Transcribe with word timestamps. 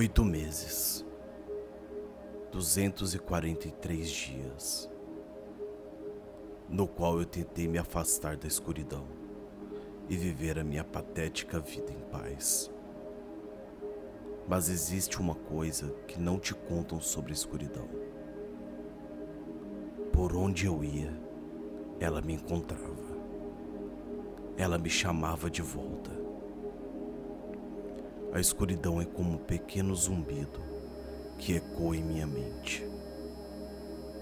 Oito 0.00 0.24
meses, 0.24 1.04
243 2.50 4.08
dias, 4.08 4.90
no 6.70 6.88
qual 6.88 7.18
eu 7.18 7.26
tentei 7.26 7.68
me 7.68 7.76
afastar 7.76 8.34
da 8.38 8.48
escuridão 8.48 9.06
e 10.08 10.16
viver 10.16 10.58
a 10.58 10.64
minha 10.64 10.82
patética 10.82 11.60
vida 11.60 11.92
em 11.92 12.00
paz. 12.10 12.70
Mas 14.48 14.70
existe 14.70 15.20
uma 15.20 15.34
coisa 15.34 15.94
que 16.08 16.18
não 16.18 16.38
te 16.38 16.54
contam 16.54 16.98
sobre 16.98 17.32
a 17.32 17.34
escuridão. 17.34 17.90
Por 20.14 20.34
onde 20.34 20.64
eu 20.64 20.82
ia, 20.82 21.12
ela 22.00 22.22
me 22.22 22.32
encontrava. 22.32 23.18
Ela 24.56 24.78
me 24.78 24.88
chamava 24.88 25.50
de 25.50 25.60
volta 25.60 26.19
a 28.32 28.38
escuridão 28.38 29.00
é 29.00 29.04
como 29.04 29.32
um 29.32 29.38
pequeno 29.38 29.94
zumbido 29.94 30.60
que 31.36 31.56
ecoa 31.56 31.96
em 31.96 32.02
minha 32.02 32.26
mente. 32.26 32.86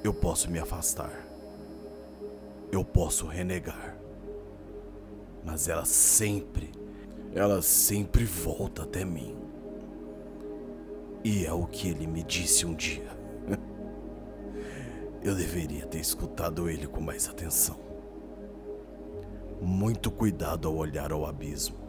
Eu 0.03 0.15
posso 0.15 0.51
me 0.51 0.59
afastar. 0.59 1.27
Eu 2.73 2.85
posso 2.85 3.27
renegar. 3.27 3.97
Mas 5.45 5.69
ela 5.69 5.85
sempre, 5.85 6.71
ela 7.35 7.61
sempre 7.61 8.25
volta 8.25 8.85
até 8.85 9.05
mim. 9.05 9.37
E 11.23 11.45
é 11.45 11.53
o 11.53 11.67
que 11.67 11.89
ele 11.89 12.07
me 12.07 12.23
disse 12.23 12.65
um 12.65 12.75
dia. 12.75 13.11
Eu 15.23 15.35
deveria 15.35 15.85
ter 15.85 15.99
escutado 15.99 16.71
ele 16.71 16.87
com 16.87 17.01
mais 17.01 17.29
atenção. 17.29 17.77
Muito 19.61 20.11
cuidado 20.11 20.69
ao 20.69 20.77
olhar 20.77 21.11
ao 21.11 21.27
abismo 21.27 21.88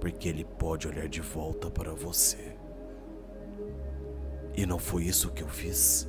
porque 0.00 0.28
ele 0.28 0.44
pode 0.44 0.86
olhar 0.86 1.08
de 1.08 1.20
volta 1.20 1.70
para 1.70 1.92
você. 1.92 2.56
E 4.56 4.64
não 4.64 4.78
foi 4.78 5.04
isso 5.04 5.32
que 5.32 5.42
eu 5.42 5.48
fiz. 5.48 6.08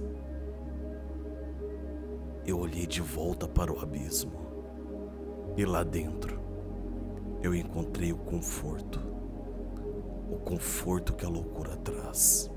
Eu 2.46 2.60
olhei 2.60 2.86
de 2.86 3.02
volta 3.02 3.48
para 3.48 3.72
o 3.72 3.80
abismo. 3.80 4.48
E 5.56 5.66
lá 5.66 5.84
dentro, 5.84 6.40
eu 7.42 7.54
encontrei 7.54 8.12
o 8.12 8.18
conforto. 8.18 9.00
O 10.32 10.38
conforto 10.38 11.14
que 11.14 11.26
a 11.26 11.30
loucura 11.30 11.76
traz. 11.78 12.52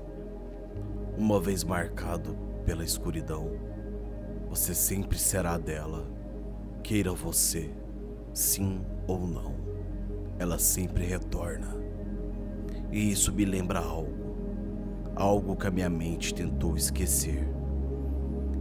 Uma 1.17 1.39
vez 1.39 1.63
marcado 1.63 2.37
pela 2.65 2.83
escuridão, 2.83 3.51
você 4.49 4.73
sempre 4.73 5.17
será 5.17 5.57
dela, 5.57 6.07
queira 6.83 7.11
você, 7.11 7.71
sim 8.33 8.83
ou 9.07 9.27
não 9.27 9.72
ela 10.39 10.57
sempre 10.57 11.05
retorna. 11.05 11.75
E 12.91 13.11
isso 13.11 13.31
me 13.33 13.45
lembra 13.45 13.79
algo, 13.79 14.35
algo 15.15 15.55
que 15.55 15.67
a 15.67 15.71
minha 15.71 15.89
mente 15.89 16.33
tentou 16.33 16.77
esquecer. 16.77 17.49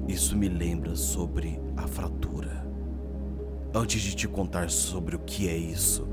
Isso 0.09 0.37
me 0.37 0.49
lembra 0.49 0.97
sobre 0.97 1.61
a 1.77 1.87
fratura. 1.87 2.67
Antes 3.75 4.01
de 4.03 4.15
te 4.15 4.29
contar 4.29 4.71
sobre 4.71 5.17
o 5.17 5.19
que 5.21 5.49
é 5.49 5.57
isso, 5.57 6.09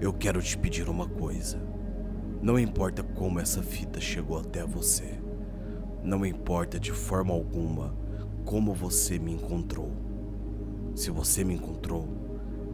eu 0.00 0.12
quero 0.12 0.40
te 0.42 0.56
pedir 0.56 0.88
uma 0.88 1.08
coisa. 1.08 1.58
Não 2.42 2.58
importa 2.58 3.02
como 3.02 3.38
essa 3.38 3.62
fita 3.62 4.00
chegou 4.00 4.38
até 4.38 4.64
você. 4.64 5.20
Não 6.02 6.24
importa 6.24 6.80
de 6.80 6.92
forma 6.92 7.34
alguma 7.34 7.94
como 8.44 8.72
você 8.72 9.18
me 9.18 9.32
encontrou. 9.32 9.90
Se 10.94 11.10
você 11.10 11.44
me 11.44 11.54
encontrou, 11.54 12.08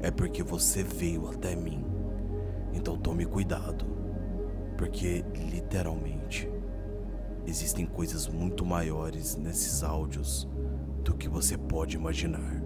é 0.00 0.10
porque 0.10 0.42
você 0.42 0.82
veio 0.82 1.28
até 1.28 1.56
mim 1.56 1.85
então 2.72 2.96
tome 2.96 3.24
cuidado, 3.24 3.84
porque 4.76 5.24
literalmente 5.50 6.50
existem 7.46 7.86
coisas 7.86 8.26
muito 8.26 8.64
maiores 8.64 9.36
nesses 9.36 9.82
áudios 9.82 10.48
do 11.04 11.14
que 11.14 11.28
você 11.28 11.56
pode 11.56 11.96
imaginar. 11.96 12.62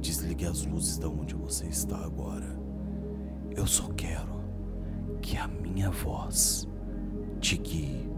Desligue 0.00 0.46
as 0.46 0.64
luzes 0.64 0.98
da 0.98 1.08
onde 1.08 1.34
você 1.34 1.66
está 1.66 1.96
agora. 1.98 2.58
Eu 3.54 3.66
só 3.66 3.88
quero 3.88 4.40
que 5.20 5.36
a 5.36 5.46
minha 5.46 5.90
voz 5.90 6.68
te 7.40 7.56
guie 7.56 8.08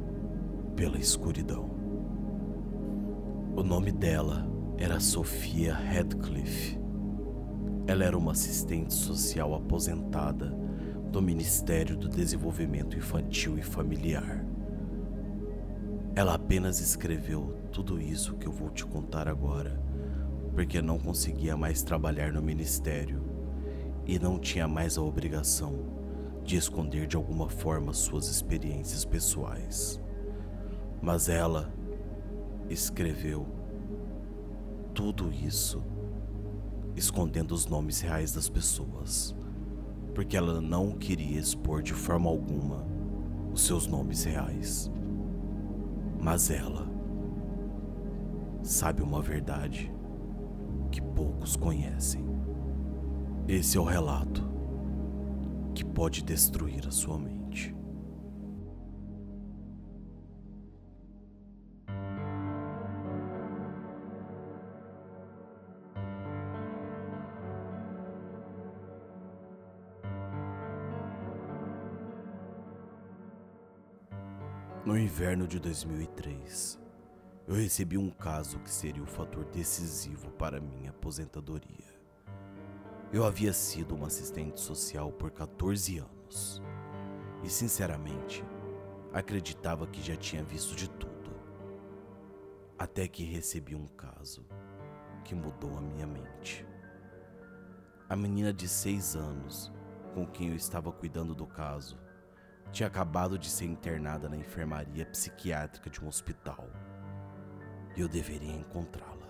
pela 0.76 0.98
escuridão. 0.98 1.68
O 3.56 3.62
nome 3.62 3.90
dela 3.90 4.46
era 4.76 5.00
Sofia 5.00 5.74
Radcliffe. 5.74 6.78
Ela 7.86 8.04
era 8.04 8.16
uma 8.16 8.32
assistente 8.32 8.94
social 8.94 9.54
aposentada 9.54 10.56
do 11.10 11.22
Ministério 11.22 11.96
do 11.96 12.06
Desenvolvimento 12.06 12.96
Infantil 12.96 13.58
e 13.58 13.62
Familiar. 13.62 14.44
Ela 16.14 16.34
apenas 16.34 16.80
escreveu 16.80 17.56
tudo 17.72 18.00
isso 18.00 18.36
que 18.36 18.46
eu 18.46 18.52
vou 18.52 18.68
te 18.68 18.84
contar 18.84 19.26
agora, 19.26 19.80
porque 20.52 20.82
não 20.82 20.98
conseguia 20.98 21.56
mais 21.56 21.82
trabalhar 21.82 22.32
no 22.32 22.42
ministério 22.42 23.22
e 24.06 24.18
não 24.18 24.38
tinha 24.38 24.68
mais 24.68 24.98
a 24.98 25.02
obrigação 25.02 25.96
de 26.44 26.56
esconder 26.56 27.06
de 27.06 27.16
alguma 27.16 27.48
forma 27.48 27.94
suas 27.94 28.28
experiências 28.28 29.04
pessoais. 29.04 29.98
Mas 31.00 31.28
ela 31.28 31.72
escreveu 32.68 33.46
tudo 34.92 35.32
isso 35.32 35.82
escondendo 36.94 37.52
os 37.52 37.64
nomes 37.64 38.00
reais 38.00 38.32
das 38.32 38.48
pessoas 38.48 39.37
porque 40.18 40.36
ela 40.36 40.60
não 40.60 40.90
queria 40.90 41.38
expor 41.38 41.80
de 41.80 41.94
forma 41.94 42.28
alguma 42.28 42.84
os 43.52 43.64
seus 43.64 43.86
nomes 43.86 44.24
reais. 44.24 44.90
Mas 46.20 46.50
ela 46.50 46.88
sabe 48.60 49.00
uma 49.00 49.22
verdade 49.22 49.94
que 50.90 51.00
poucos 51.00 51.54
conhecem. 51.54 52.24
Esse 53.46 53.78
é 53.78 53.80
o 53.80 53.84
relato 53.84 54.44
que 55.72 55.84
pode 55.84 56.24
destruir 56.24 56.88
a 56.88 56.90
sua 56.90 57.16
mente. 57.16 57.37
Inverno 75.08 75.46
de 75.46 75.58
2003, 75.58 76.78
eu 77.46 77.54
recebi 77.54 77.96
um 77.96 78.10
caso 78.10 78.58
que 78.58 78.70
seria 78.70 79.02
o 79.02 79.06
fator 79.06 79.42
decisivo 79.46 80.30
para 80.32 80.60
minha 80.60 80.90
aposentadoria. 80.90 81.98
Eu 83.10 83.24
havia 83.24 83.54
sido 83.54 83.94
uma 83.94 84.08
assistente 84.08 84.60
social 84.60 85.10
por 85.10 85.30
14 85.30 85.96
anos 85.96 86.62
e, 87.42 87.48
sinceramente, 87.48 88.44
acreditava 89.10 89.86
que 89.86 90.02
já 90.02 90.14
tinha 90.14 90.44
visto 90.44 90.76
de 90.76 90.90
tudo. 90.90 91.30
Até 92.78 93.08
que 93.08 93.24
recebi 93.24 93.74
um 93.74 93.86
caso 93.86 94.44
que 95.24 95.34
mudou 95.34 95.78
a 95.78 95.80
minha 95.80 96.06
mente. 96.06 96.66
A 98.10 98.14
menina 98.14 98.52
de 98.52 98.68
6 98.68 99.16
anos 99.16 99.72
com 100.12 100.26
quem 100.26 100.50
eu 100.50 100.54
estava 100.54 100.92
cuidando 100.92 101.34
do 101.34 101.46
caso 101.46 101.98
tinha 102.72 102.86
acabado 102.86 103.38
de 103.38 103.48
ser 103.48 103.64
internada 103.64 104.28
na 104.28 104.36
enfermaria 104.36 105.06
psiquiátrica 105.06 105.88
de 105.88 106.02
um 106.02 106.08
hospital. 106.08 106.68
E 107.96 108.00
eu 108.00 108.08
deveria 108.08 108.54
encontrá-la 108.54 109.28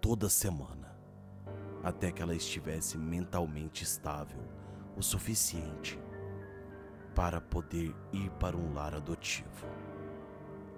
toda 0.00 0.28
semana 0.28 0.96
até 1.82 2.10
que 2.10 2.22
ela 2.22 2.34
estivesse 2.34 2.96
mentalmente 2.96 3.84
estável 3.84 4.40
o 4.96 5.02
suficiente 5.02 5.98
para 7.14 7.40
poder 7.40 7.94
ir 8.12 8.30
para 8.32 8.56
um 8.56 8.72
lar 8.72 8.94
adotivo. 8.94 9.66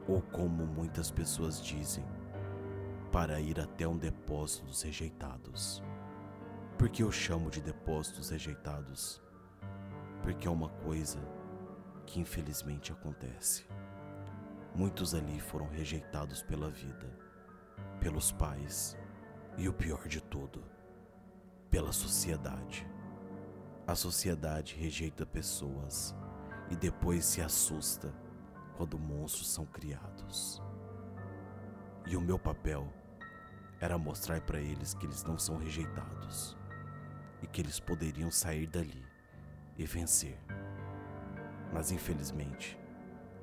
Ou 0.06 0.22
como 0.22 0.66
muitas 0.66 1.10
pessoas 1.10 1.62
dizem, 1.62 2.04
para 3.10 3.40
ir 3.40 3.60
até 3.60 3.86
um 3.86 3.96
depósito 3.96 4.66
dos 4.66 4.82
rejeitados. 4.82 5.82
Por 6.76 6.88
que 6.88 7.02
eu 7.02 7.10
chamo 7.10 7.50
de 7.50 7.60
depósitos 7.60 8.30
rejeitados? 8.30 9.20
Porque 10.22 10.46
é 10.46 10.50
uma 10.50 10.68
coisa 10.68 11.18
que 12.08 12.20
infelizmente 12.20 12.90
acontece. 12.90 13.66
Muitos 14.74 15.14
ali 15.14 15.38
foram 15.38 15.68
rejeitados 15.68 16.42
pela 16.42 16.70
vida, 16.70 17.06
pelos 18.00 18.32
pais 18.32 18.96
e 19.58 19.68
o 19.68 19.74
pior 19.74 20.08
de 20.08 20.20
tudo, 20.22 20.64
pela 21.70 21.92
sociedade. 21.92 22.88
A 23.86 23.94
sociedade 23.94 24.74
rejeita 24.74 25.26
pessoas 25.26 26.14
e 26.70 26.76
depois 26.76 27.26
se 27.26 27.42
assusta 27.42 28.14
quando 28.76 28.98
monstros 28.98 29.50
são 29.50 29.66
criados. 29.66 30.62
E 32.06 32.16
o 32.16 32.22
meu 32.22 32.38
papel 32.38 32.90
era 33.80 33.98
mostrar 33.98 34.40
para 34.40 34.58
eles 34.58 34.94
que 34.94 35.04
eles 35.04 35.22
não 35.24 35.38
são 35.38 35.58
rejeitados 35.58 36.56
e 37.42 37.46
que 37.46 37.60
eles 37.60 37.78
poderiam 37.78 38.30
sair 38.30 38.66
dali 38.66 39.04
e 39.76 39.84
vencer 39.84 40.38
Mas 41.72 41.90
infelizmente, 41.90 42.78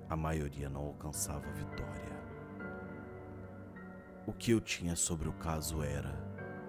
a 0.10 0.16
maioria 0.16 0.70
não 0.70 0.82
alcançava 0.82 1.52
vitória. 1.52 2.16
O 4.28 4.34
que 4.34 4.52
eu 4.52 4.60
tinha 4.60 4.96
sobre 4.96 5.30
o 5.30 5.34
caso 5.34 5.84
era 5.84 6.14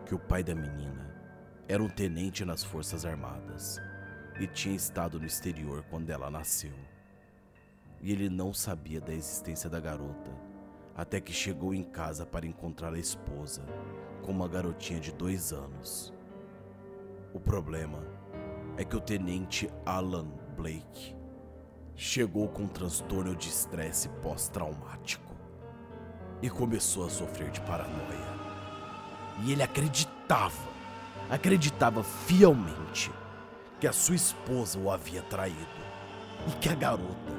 que 0.04 0.14
o 0.14 0.18
pai 0.18 0.42
da 0.42 0.54
menina 0.54 1.14
era 1.68 1.82
um 1.82 1.88
tenente 1.88 2.44
nas 2.44 2.62
Forças 2.62 3.04
Armadas 3.04 3.80
e 4.38 4.46
tinha 4.46 4.76
estado 4.76 5.18
no 5.18 5.26
exterior 5.26 5.82
quando 5.90 6.10
ela 6.10 6.30
nasceu. 6.30 6.74
E 8.00 8.12
ele 8.12 8.28
não 8.28 8.52
sabia 8.52 9.00
da 9.00 9.12
existência 9.12 9.68
da 9.68 9.80
garota 9.80 10.30
até 10.94 11.20
que 11.20 11.32
chegou 11.32 11.74
em 11.74 11.82
casa 11.82 12.24
para 12.24 12.46
encontrar 12.46 12.94
a 12.94 12.98
esposa 12.98 13.62
com 14.22 14.32
uma 14.32 14.48
garotinha 14.48 14.98
de 14.98 15.12
dois 15.12 15.52
anos. 15.52 16.12
O 17.34 17.40
problema 17.40 18.02
é 18.78 18.84
que 18.84 18.96
o 18.96 19.00
tenente 19.00 19.68
Alan 19.84 20.28
Blake 20.56 21.14
chegou 21.96 22.46
com 22.48 22.64
um 22.64 22.68
transtorno 22.68 23.34
de 23.34 23.48
estresse 23.48 24.08
pós-traumático 24.22 25.34
e 26.42 26.50
começou 26.50 27.06
a 27.06 27.10
sofrer 27.10 27.50
de 27.50 27.60
paranoia. 27.62 28.36
E 29.42 29.52
ele 29.52 29.62
acreditava, 29.62 30.68
acreditava 31.30 32.04
fielmente 32.04 33.10
que 33.80 33.86
a 33.86 33.92
sua 33.92 34.14
esposa 34.14 34.78
o 34.78 34.90
havia 34.90 35.22
traído 35.22 35.56
e 36.46 36.50
que 36.60 36.68
a 36.68 36.74
garota 36.74 37.32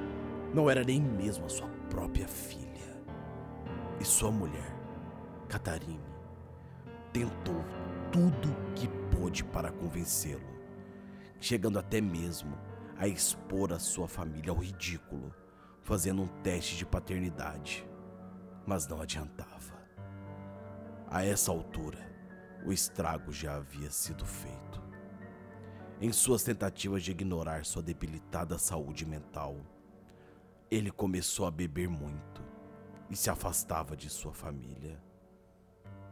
não 0.53 0.69
era 0.69 0.83
nem 0.83 0.99
mesmo 0.99 1.45
a 1.45 1.49
sua 1.49 1.67
própria 1.89 2.27
filha. 2.27 2.67
E 3.99 4.05
sua 4.05 4.31
mulher, 4.31 4.75
Catarine, 5.47 5.99
tentou 7.13 7.63
tudo 8.11 8.55
que 8.75 8.87
pôde 9.15 9.43
para 9.43 9.71
convencê-lo, 9.71 10.41
chegando 11.39 11.77
até 11.77 12.01
mesmo 12.01 12.57
a 12.97 13.07
expor 13.07 13.71
a 13.71 13.79
sua 13.79 14.07
família 14.07 14.51
ao 14.51 14.57
ridículo, 14.57 15.33
fazendo 15.83 16.23
um 16.23 16.27
teste 16.41 16.75
de 16.75 16.85
paternidade. 16.85 17.87
Mas 18.65 18.87
não 18.87 19.01
adiantava. 19.01 19.77
A 21.07 21.23
essa 21.23 21.51
altura, 21.51 21.99
o 22.65 22.73
estrago 22.73 23.31
já 23.31 23.55
havia 23.55 23.89
sido 23.91 24.25
feito. 24.25 24.81
Em 26.01 26.11
suas 26.11 26.43
tentativas 26.43 27.03
de 27.03 27.11
ignorar 27.11 27.65
sua 27.65 27.81
debilitada 27.81 28.57
saúde 28.57 29.05
mental, 29.05 29.55
ele 30.69 30.91
começou 30.91 31.45
a 31.45 31.51
beber 31.51 31.87
muito 31.87 32.43
e 33.09 33.15
se 33.15 33.29
afastava 33.29 33.95
de 33.95 34.09
sua 34.09 34.33
família. 34.33 35.01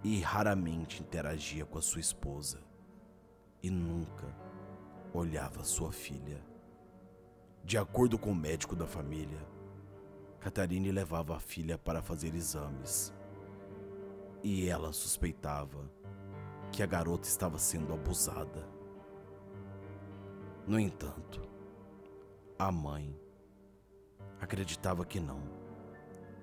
E 0.03 0.21
raramente 0.21 1.01
interagia 1.01 1.65
com 1.65 1.77
a 1.79 1.81
sua 1.81 1.99
esposa 1.99 2.59
e 3.61 3.69
nunca 3.69 4.27
olhava 5.13 5.63
sua 5.63 5.91
filha. 5.91 6.54
De 7.65 7.79
acordo 7.79 8.19
com 8.19 8.29
o 8.29 8.35
médico 8.35 8.75
da 8.75 8.85
família, 8.85 9.43
Catarine 10.39 10.91
levava 10.91 11.35
a 11.35 11.39
filha 11.39 11.79
para 11.79 11.99
fazer 11.99 12.35
exames 12.35 13.11
e 14.43 14.69
ela 14.69 14.93
suspeitava 14.93 15.89
que 16.71 16.83
a 16.83 16.85
garota 16.85 17.27
estava 17.27 17.57
sendo 17.57 17.91
abusada. 17.91 18.69
No 20.67 20.79
entanto, 20.79 21.41
a 22.59 22.71
mãe 22.71 23.19
acreditava 24.39 25.03
que 25.03 25.19
não. 25.19 25.41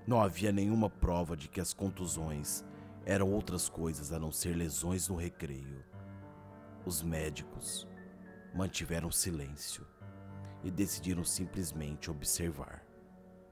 Não 0.05 0.21
havia 0.21 0.51
nenhuma 0.51 0.89
prova 0.89 1.37
de 1.37 1.47
que 1.47 1.61
as 1.61 1.73
contusões 1.73 2.65
eram 3.05 3.31
outras 3.31 3.69
coisas 3.69 4.11
a 4.11 4.19
não 4.19 4.29
ser 4.29 4.57
lesões 4.57 5.07
no 5.07 5.15
recreio. 5.15 5.85
Os 6.85 7.01
médicos 7.01 7.87
mantiveram 8.53 9.09
silêncio 9.09 9.87
e 10.63 10.71
decidiram 10.71 11.23
simplesmente 11.23 12.09
observar. 12.09 12.83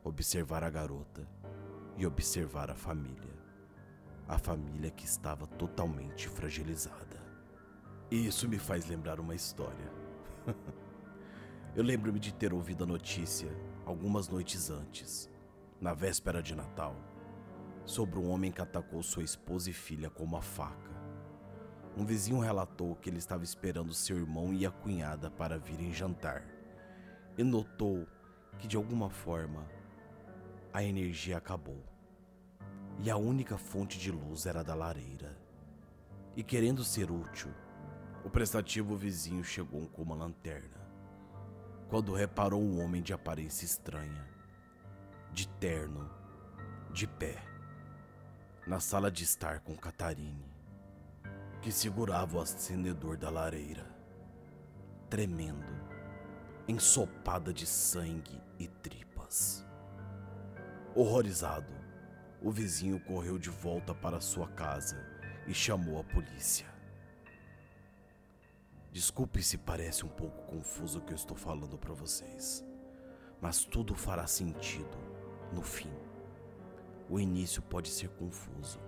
Observar 0.04 0.64
a 0.64 0.70
garota 0.70 1.28
e 1.98 2.06
observar 2.06 2.72
a 2.72 2.76
família. 2.76 3.36
A 4.28 4.38
família 4.38 4.90
que 4.90 5.06
estava 5.06 5.46
totalmente 5.46 6.30
fragilizada. 6.30 7.22
E 8.10 8.26
isso 8.28 8.48
me 8.48 8.58
faz 8.58 8.88
lembrar 8.88 9.20
uma 9.20 9.36
história. 9.36 9.92
Eu 11.76 11.84
lembro-me 11.84 12.20
de 12.20 12.34
ter 12.34 12.54
ouvido 12.54 12.84
a 12.84 12.88
notícia 12.88 13.50
algumas 13.86 14.28
noites 14.28 14.70
antes, 14.70 15.30
na 15.80 15.94
véspera 15.94 16.42
de 16.42 16.56
Natal, 16.56 16.96
sobre 17.86 18.20
um 18.20 18.30
homem 18.30 18.52
que 18.52 18.62
atacou 18.62 19.02
sua 19.02 19.24
esposa 19.24 19.70
e 19.70 19.74
filha 19.74 20.10
com 20.10 20.24
uma 20.24 20.42
faca. 20.42 20.92
Um 21.98 22.06
vizinho 22.06 22.40
relatou 22.40 22.96
que 22.96 23.10
ele 23.10 23.18
estava 23.18 23.44
esperando 23.44 23.94
seu 23.94 24.18
irmão 24.18 24.54
e 24.54 24.66
a 24.66 24.72
cunhada 24.72 25.30
para 25.30 25.58
virem 25.58 25.94
jantar 25.94 26.46
e 27.38 27.44
notou 27.44 28.08
que 28.60 28.68
de 28.68 28.78
alguma 28.78 29.10
forma 29.10 29.66
a 30.74 30.84
energia 30.84 31.38
acabou 31.38 31.84
e 33.00 33.10
a 33.10 33.18
única 33.18 33.58
fonte 33.58 33.98
de 33.98 34.12
luz 34.12 34.46
era 34.46 34.64
da 34.64 34.76
lareira. 34.76 35.36
E 36.36 36.44
querendo 36.44 36.84
ser 36.84 37.10
útil, 37.10 37.52
o 38.24 38.30
prestativo 38.30 38.96
vizinho 38.96 39.44
chegou 39.44 39.88
com 39.88 40.04
uma 40.04 40.16
lanterna. 40.16 40.80
Quando 41.90 42.14
reparou 42.14 42.62
um 42.62 42.82
homem 42.82 43.02
de 43.02 43.12
aparência 43.12 43.66
estranha, 43.66 44.28
de 45.34 45.48
terno, 45.48 46.10
de 46.92 47.08
pé, 47.08 47.44
na 48.68 48.80
sala 48.80 49.12
de 49.12 49.24
estar 49.24 49.60
com 49.62 49.76
Catarine, 49.76 50.46
que 51.62 51.72
segurava 51.72 52.38
o 52.38 52.42
acendedor 52.42 53.18
da 53.18 53.30
lareira, 53.30 53.86
tremendo 55.10 55.81
ensopada 56.72 57.54
de 57.54 57.66
sangue 57.68 58.42
e 58.58 58.66
tripas. 58.68 59.66
Horrorizado, 60.96 61.74
o 62.42 62.50
vizinho 62.50 63.00
correu 63.02 63.38
de 63.38 63.50
volta 63.50 63.94
para 63.94 64.22
sua 64.22 64.48
casa 64.48 64.98
e 65.46 65.54
chamou 65.54 66.00
a 66.00 66.04
polícia. 66.04 66.66
Desculpe 68.92 69.44
se 69.44 69.58
parece 69.58 70.06
um 70.06 70.10
pouco 70.10 70.44
confuso 70.44 71.00
o 71.00 71.02
que 71.02 71.12
eu 71.12 71.16
estou 71.16 71.36
falando 71.36 71.78
para 71.78 71.94
vocês, 71.94 72.66
mas 73.42 73.64
tudo 73.66 73.94
fará 73.94 74.26
sentido 74.26 74.98
no 75.54 75.62
fim. 75.62 75.92
O 77.10 77.20
início 77.20 77.62
pode 77.62 77.90
ser 77.90 78.10
confuso, 78.12 78.80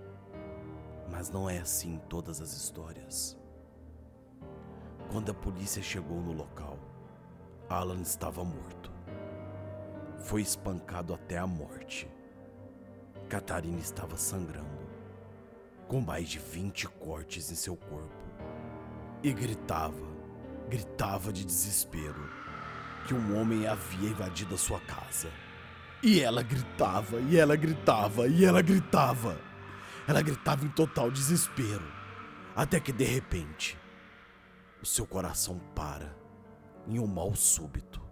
mas 1.10 1.28
não 1.28 1.48
é 1.48 1.58
assim 1.58 1.94
em 1.94 1.98
todas 1.98 2.40
as 2.40 2.52
histórias. 2.54 3.36
Quando 5.10 5.30
a 5.30 5.34
polícia 5.34 5.82
chegou 5.82 6.20
no 6.20 6.32
local, 6.32 6.78
Alan 7.68 8.02
estava 8.02 8.44
morto. 8.44 8.92
Foi 10.18 10.42
espancado 10.42 11.14
até 11.14 11.38
a 11.38 11.46
morte. 11.46 12.08
Catarina 13.28 13.78
estava 13.78 14.16
sangrando, 14.16 14.86
com 15.88 16.00
mais 16.00 16.28
de 16.28 16.38
20 16.38 16.88
cortes 16.88 17.50
em 17.50 17.54
seu 17.54 17.74
corpo. 17.74 18.12
E 19.22 19.32
gritava, 19.32 20.06
gritava 20.68 21.32
de 21.32 21.44
desespero, 21.44 22.30
que 23.06 23.14
um 23.14 23.40
homem 23.40 23.66
havia 23.66 24.10
invadido 24.10 24.54
a 24.54 24.58
sua 24.58 24.80
casa. 24.80 25.30
E 26.02 26.20
ela 26.20 26.42
gritava, 26.42 27.18
e 27.18 27.38
ela 27.38 27.56
gritava, 27.56 28.28
e 28.28 28.44
ela 28.44 28.60
gritava. 28.60 29.40
Ela 30.06 30.20
gritava 30.20 30.66
em 30.66 30.68
total 30.68 31.10
desespero, 31.10 31.90
até 32.54 32.78
que 32.78 32.92
de 32.92 33.04
repente, 33.04 33.78
o 34.82 34.86
seu 34.86 35.06
coração 35.06 35.58
para 35.74 36.23
em 36.86 36.98
um 36.98 37.06
mal 37.06 37.34
súbito. 37.34 38.02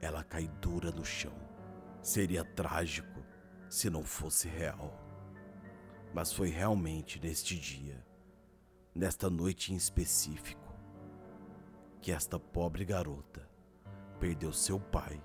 Ela 0.00 0.22
cai 0.22 0.48
dura 0.60 0.90
no 0.90 1.04
chão. 1.04 1.34
Seria 2.02 2.44
trágico 2.44 3.22
se 3.68 3.90
não 3.90 4.04
fosse 4.04 4.48
real. 4.48 4.98
Mas 6.14 6.32
foi 6.32 6.48
realmente 6.48 7.20
neste 7.20 7.58
dia, 7.58 8.04
nesta 8.94 9.28
noite 9.28 9.72
em 9.72 9.76
específico, 9.76 10.74
que 12.00 12.12
esta 12.12 12.38
pobre 12.38 12.84
garota 12.84 13.48
perdeu 14.18 14.52
seu 14.52 14.80
pai 14.80 15.20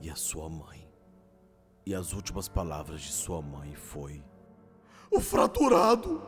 e 0.00 0.10
a 0.10 0.16
sua 0.16 0.48
mãe. 0.48 0.88
E 1.86 1.94
as 1.94 2.12
últimas 2.12 2.48
palavras 2.48 3.00
de 3.00 3.12
sua 3.12 3.40
mãe 3.40 3.74
foi: 3.74 4.24
O 5.10 5.20
fraturado! 5.20 6.22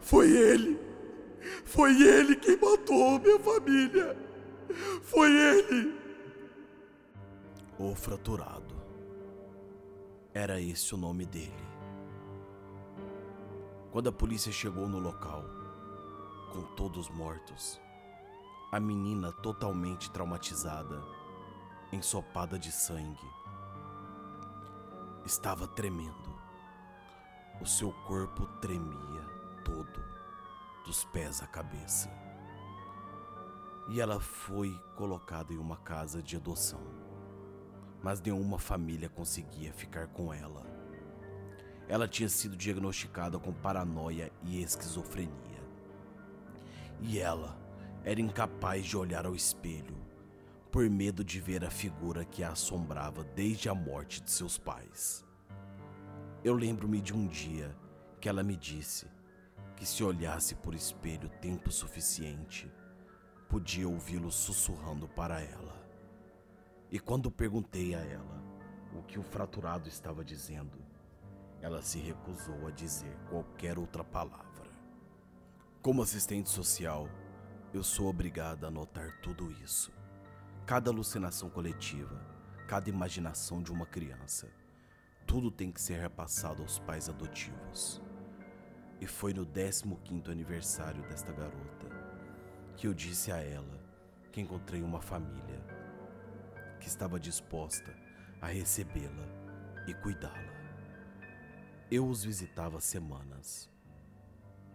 Foi 0.00 0.30
ele! 0.30 0.78
Foi 1.64 1.92
ele 2.02 2.36
quem 2.36 2.56
matou 2.56 3.18
minha 3.20 3.38
família! 3.38 4.25
Foi 5.02 5.30
ele! 5.30 5.98
O 7.78 7.94
fraturado. 7.94 8.74
Era 10.32 10.60
esse 10.60 10.94
o 10.94 10.98
nome 10.98 11.24
dele. 11.24 11.66
Quando 13.90 14.08
a 14.08 14.12
polícia 14.12 14.52
chegou 14.52 14.88
no 14.88 14.98
local, 14.98 15.44
com 16.52 16.62
todos 16.74 17.08
mortos, 17.08 17.80
a 18.72 18.78
menina 18.78 19.32
totalmente 19.32 20.10
traumatizada, 20.10 21.02
ensopada 21.92 22.58
de 22.58 22.70
sangue, 22.70 23.30
estava 25.24 25.66
tremendo. 25.66 26.36
O 27.60 27.66
seu 27.66 27.92
corpo 28.06 28.46
tremia 28.60 29.24
todo, 29.64 30.04
dos 30.84 31.04
pés 31.04 31.42
à 31.42 31.46
cabeça 31.46 32.25
e 33.88 34.00
ela 34.00 34.18
foi 34.20 34.72
colocada 34.96 35.52
em 35.52 35.58
uma 35.58 35.76
casa 35.76 36.22
de 36.22 36.36
adoção. 36.36 36.80
mas 38.02 38.20
nenhuma 38.20 38.58
família 38.58 39.08
conseguia 39.08 39.72
ficar 39.72 40.06
com 40.06 40.32
ela. 40.32 40.64
Ela 41.88 42.06
tinha 42.06 42.28
sido 42.28 42.56
diagnosticada 42.56 43.36
com 43.38 43.52
paranoia 43.52 44.30
e 44.44 44.62
esquizofrenia. 44.62 45.60
E 47.00 47.18
ela 47.18 47.58
era 48.04 48.20
incapaz 48.20 48.86
de 48.86 48.96
olhar 48.96 49.26
ao 49.26 49.34
espelho, 49.34 49.96
por 50.70 50.88
medo 50.88 51.24
de 51.24 51.40
ver 51.40 51.64
a 51.64 51.70
figura 51.70 52.24
que 52.24 52.44
a 52.44 52.50
assombrava 52.50 53.24
desde 53.24 53.68
a 53.68 53.74
morte 53.74 54.22
de 54.22 54.30
seus 54.30 54.56
pais. 54.56 55.24
Eu 56.44 56.54
lembro-me 56.54 57.00
de 57.00 57.12
um 57.12 57.26
dia 57.26 57.76
que 58.20 58.28
ela 58.28 58.42
me 58.44 58.56
disse 58.56 59.08
que 59.74 59.84
se 59.84 60.04
olhasse 60.04 60.54
por 60.54 60.74
espelho 60.74 61.28
tempo 61.40 61.72
suficiente, 61.72 62.70
podia 63.48 63.88
ouvi-lo 63.88 64.30
sussurrando 64.30 65.06
para 65.08 65.40
ela. 65.40 65.74
E 66.90 66.98
quando 66.98 67.30
perguntei 67.30 67.94
a 67.94 68.00
ela 68.00 68.42
o 68.94 69.02
que 69.02 69.18
o 69.18 69.22
fraturado 69.22 69.88
estava 69.88 70.24
dizendo, 70.24 70.78
ela 71.60 71.82
se 71.82 71.98
recusou 71.98 72.66
a 72.66 72.70
dizer 72.70 73.16
qualquer 73.28 73.78
outra 73.78 74.04
palavra. 74.04 74.46
Como 75.80 76.02
assistente 76.02 76.50
social, 76.50 77.08
eu 77.72 77.82
sou 77.82 78.08
obrigada 78.08 78.66
a 78.66 78.70
notar 78.70 79.20
tudo 79.20 79.50
isso. 79.62 79.92
Cada 80.64 80.90
alucinação 80.90 81.48
coletiva, 81.48 82.20
cada 82.66 82.90
imaginação 82.90 83.62
de 83.62 83.70
uma 83.70 83.86
criança, 83.86 84.48
tudo 85.26 85.50
tem 85.50 85.70
que 85.70 85.80
ser 85.80 86.00
repassado 86.00 86.62
aos 86.62 86.78
pais 86.80 87.08
adotivos. 87.08 88.02
E 89.00 89.06
foi 89.06 89.32
no 89.32 89.46
15 89.46 89.84
aniversário 90.30 91.02
desta 91.02 91.32
garota 91.32 92.05
que 92.76 92.86
eu 92.86 92.92
disse 92.92 93.32
a 93.32 93.38
ela 93.38 93.80
que 94.30 94.40
encontrei 94.40 94.82
uma 94.82 95.00
família 95.00 95.64
que 96.78 96.88
estava 96.88 97.18
disposta 97.18 97.94
a 98.40 98.46
recebê-la 98.46 99.26
e 99.86 99.94
cuidá-la. 99.94 100.54
Eu 101.90 102.06
os 102.06 102.22
visitava 102.22 102.80
semanas, 102.80 103.70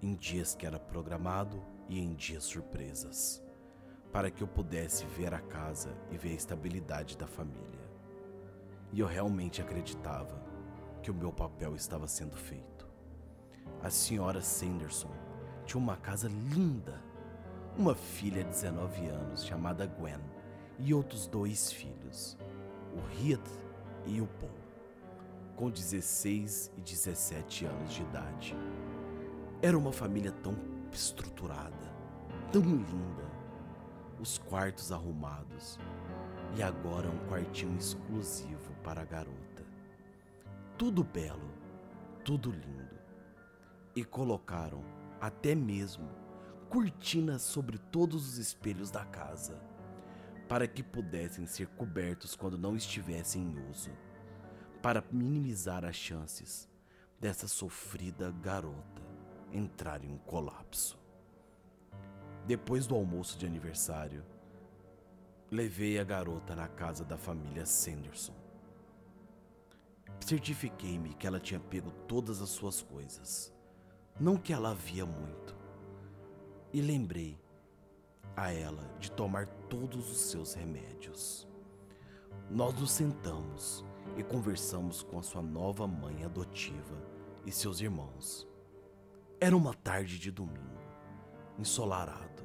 em 0.02 0.16
dias 0.16 0.56
que 0.56 0.66
era 0.66 0.80
programado 0.80 1.64
e 1.88 2.00
em 2.00 2.16
dias 2.16 2.44
surpresas, 2.44 3.44
para 4.12 4.32
que 4.32 4.42
eu 4.42 4.48
pudesse 4.48 5.06
ver 5.06 5.34
a 5.34 5.40
casa 5.40 5.96
e 6.10 6.18
ver 6.18 6.32
a 6.32 6.36
estabilidade 6.36 7.16
da 7.16 7.28
família. 7.28 7.92
E 8.92 9.00
eu 9.00 9.06
realmente 9.06 9.62
acreditava 9.62 10.42
que 11.04 11.12
o 11.12 11.14
meu 11.14 11.32
papel 11.32 11.76
estava 11.76 12.08
sendo 12.08 12.36
feito. 12.36 12.90
A 13.84 13.90
senhora 13.90 14.42
Sanderson 14.42 15.14
tinha 15.66 15.82
uma 15.82 15.98
casa 15.98 16.28
linda, 16.28 17.11
uma 17.82 17.96
filha 17.96 18.44
de 18.44 18.52
19 18.52 19.08
anos 19.08 19.44
chamada 19.44 19.88
Gwen 19.88 20.20
e 20.78 20.94
outros 20.94 21.26
dois 21.26 21.72
filhos, 21.72 22.38
o 22.94 23.00
Heath 23.20 23.60
e 24.06 24.22
o 24.22 24.28
Paul, 24.28 24.52
com 25.56 25.68
16 25.68 26.72
e 26.78 26.82
17 26.82 27.66
anos 27.66 27.92
de 27.92 28.04
idade. 28.04 28.56
Era 29.64 29.76
uma 29.76 29.92
família 29.92 30.32
tão 30.32 30.56
estruturada, 30.92 31.92
tão 32.52 32.62
linda, 32.62 33.26
os 34.20 34.38
quartos 34.38 34.92
arrumados 34.92 35.80
e 36.56 36.62
agora 36.62 37.10
um 37.10 37.28
quartinho 37.30 37.80
exclusivo 37.80 38.76
para 38.84 39.02
a 39.02 39.06
garota. 39.06 39.66
Tudo 40.78 41.04
belo, 41.04 41.50
tudo 42.24 42.52
lindo. 42.52 43.02
E 43.96 44.04
colocaram 44.04 44.84
até 45.20 45.56
mesmo 45.56 46.21
cortinas 46.72 47.42
sobre 47.42 47.78
todos 47.78 48.26
os 48.26 48.38
espelhos 48.38 48.90
da 48.90 49.04
casa 49.04 49.60
para 50.48 50.66
que 50.66 50.82
pudessem 50.82 51.46
ser 51.46 51.68
cobertos 51.68 52.34
quando 52.34 52.58
não 52.58 52.78
estivessem 52.78 53.42
em 53.42 53.70
uso, 53.70 53.92
para 54.82 55.04
minimizar 55.12 55.84
as 55.84 55.98
chances 55.98 56.70
dessa 57.20 57.46
sofrida 57.46 58.32
garota 58.32 59.02
entrar 59.52 60.02
em 60.06 60.14
um 60.14 60.18
colapso. 60.18 60.98
Depois 62.48 62.88
do 62.88 62.96
almoço 62.96 63.38
de 63.38 63.46
aniversário, 63.46 64.26
levei 65.52 66.00
a 66.00 66.06
garota 66.06 66.56
na 66.56 66.70
casa 66.70 67.04
da 67.04 67.18
família 67.18 67.66
Sanderson. 67.66 68.36
Certifiquei-me 70.22 71.16
que 71.16 71.28
ela 71.28 71.40
tinha 71.40 71.60
pego 71.60 71.92
todas 72.08 72.42
as 72.42 72.50
suas 72.50 72.82
coisas, 72.82 73.54
não 74.18 74.38
que 74.38 74.54
ela 74.54 74.72
havia 74.72 75.06
muito, 75.06 75.61
e 76.74 76.82
lembrei 76.82 77.38
a 78.36 78.52
ela 78.52 78.84
de 79.00 79.12
tomar 79.12 79.48
todos 79.70 80.10
os 80.10 80.20
seus 80.22 80.54
remédios. 80.54 81.48
Nós 82.50 82.74
nos 82.80 82.92
sentamos 82.92 83.86
e 84.18 84.24
conversamos 84.24 85.04
com 85.04 85.20
a 85.20 85.24
sua 85.24 85.42
nova 85.42 85.88
mãe 85.88 86.24
adotiva 86.24 86.98
e 87.46 87.52
seus 87.52 87.82
irmãos. 87.82 88.48
Era 89.40 89.56
uma 89.56 89.74
tarde 89.74 90.20
de 90.20 90.32
domingo, 90.32 90.80
ensolarado, 91.58 92.44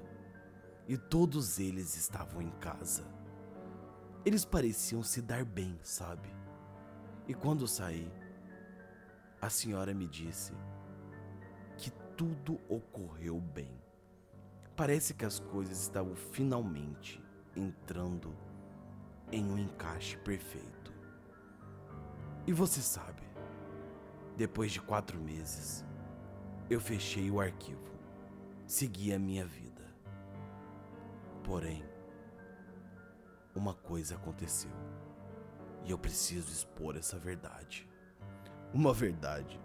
e 0.88 0.96
todos 0.96 1.58
eles 1.58 1.96
estavam 1.96 2.40
em 2.40 2.50
casa. 2.52 3.04
Eles 4.24 4.44
pareciam 4.44 5.02
se 5.02 5.20
dar 5.22 5.44
bem, 5.44 5.78
sabe? 5.82 6.28
E 7.28 7.34
quando 7.34 7.66
saí, 7.66 8.10
a 9.40 9.50
senhora 9.50 9.92
me 9.92 10.06
disse 10.06 10.52
que 11.76 11.90
tudo 12.16 12.60
ocorreu 12.68 13.40
bem. 13.40 13.85
Parece 14.76 15.14
que 15.14 15.24
as 15.24 15.40
coisas 15.40 15.80
estavam 15.80 16.14
finalmente 16.14 17.24
entrando 17.56 18.36
em 19.32 19.42
um 19.50 19.56
encaixe 19.56 20.18
perfeito. 20.18 20.92
E 22.46 22.52
você 22.52 22.82
sabe, 22.82 23.22
depois 24.36 24.70
de 24.70 24.80
quatro 24.82 25.18
meses, 25.18 25.82
eu 26.68 26.78
fechei 26.78 27.30
o 27.30 27.40
arquivo, 27.40 27.90
segui 28.66 29.14
a 29.14 29.18
minha 29.18 29.46
vida. 29.46 29.82
Porém, 31.42 31.82
uma 33.54 33.72
coisa 33.72 34.16
aconteceu 34.16 34.70
e 35.86 35.90
eu 35.90 35.98
preciso 35.98 36.52
expor 36.52 36.96
essa 36.96 37.18
verdade. 37.18 37.88
Uma 38.74 38.92
verdade 38.92 39.58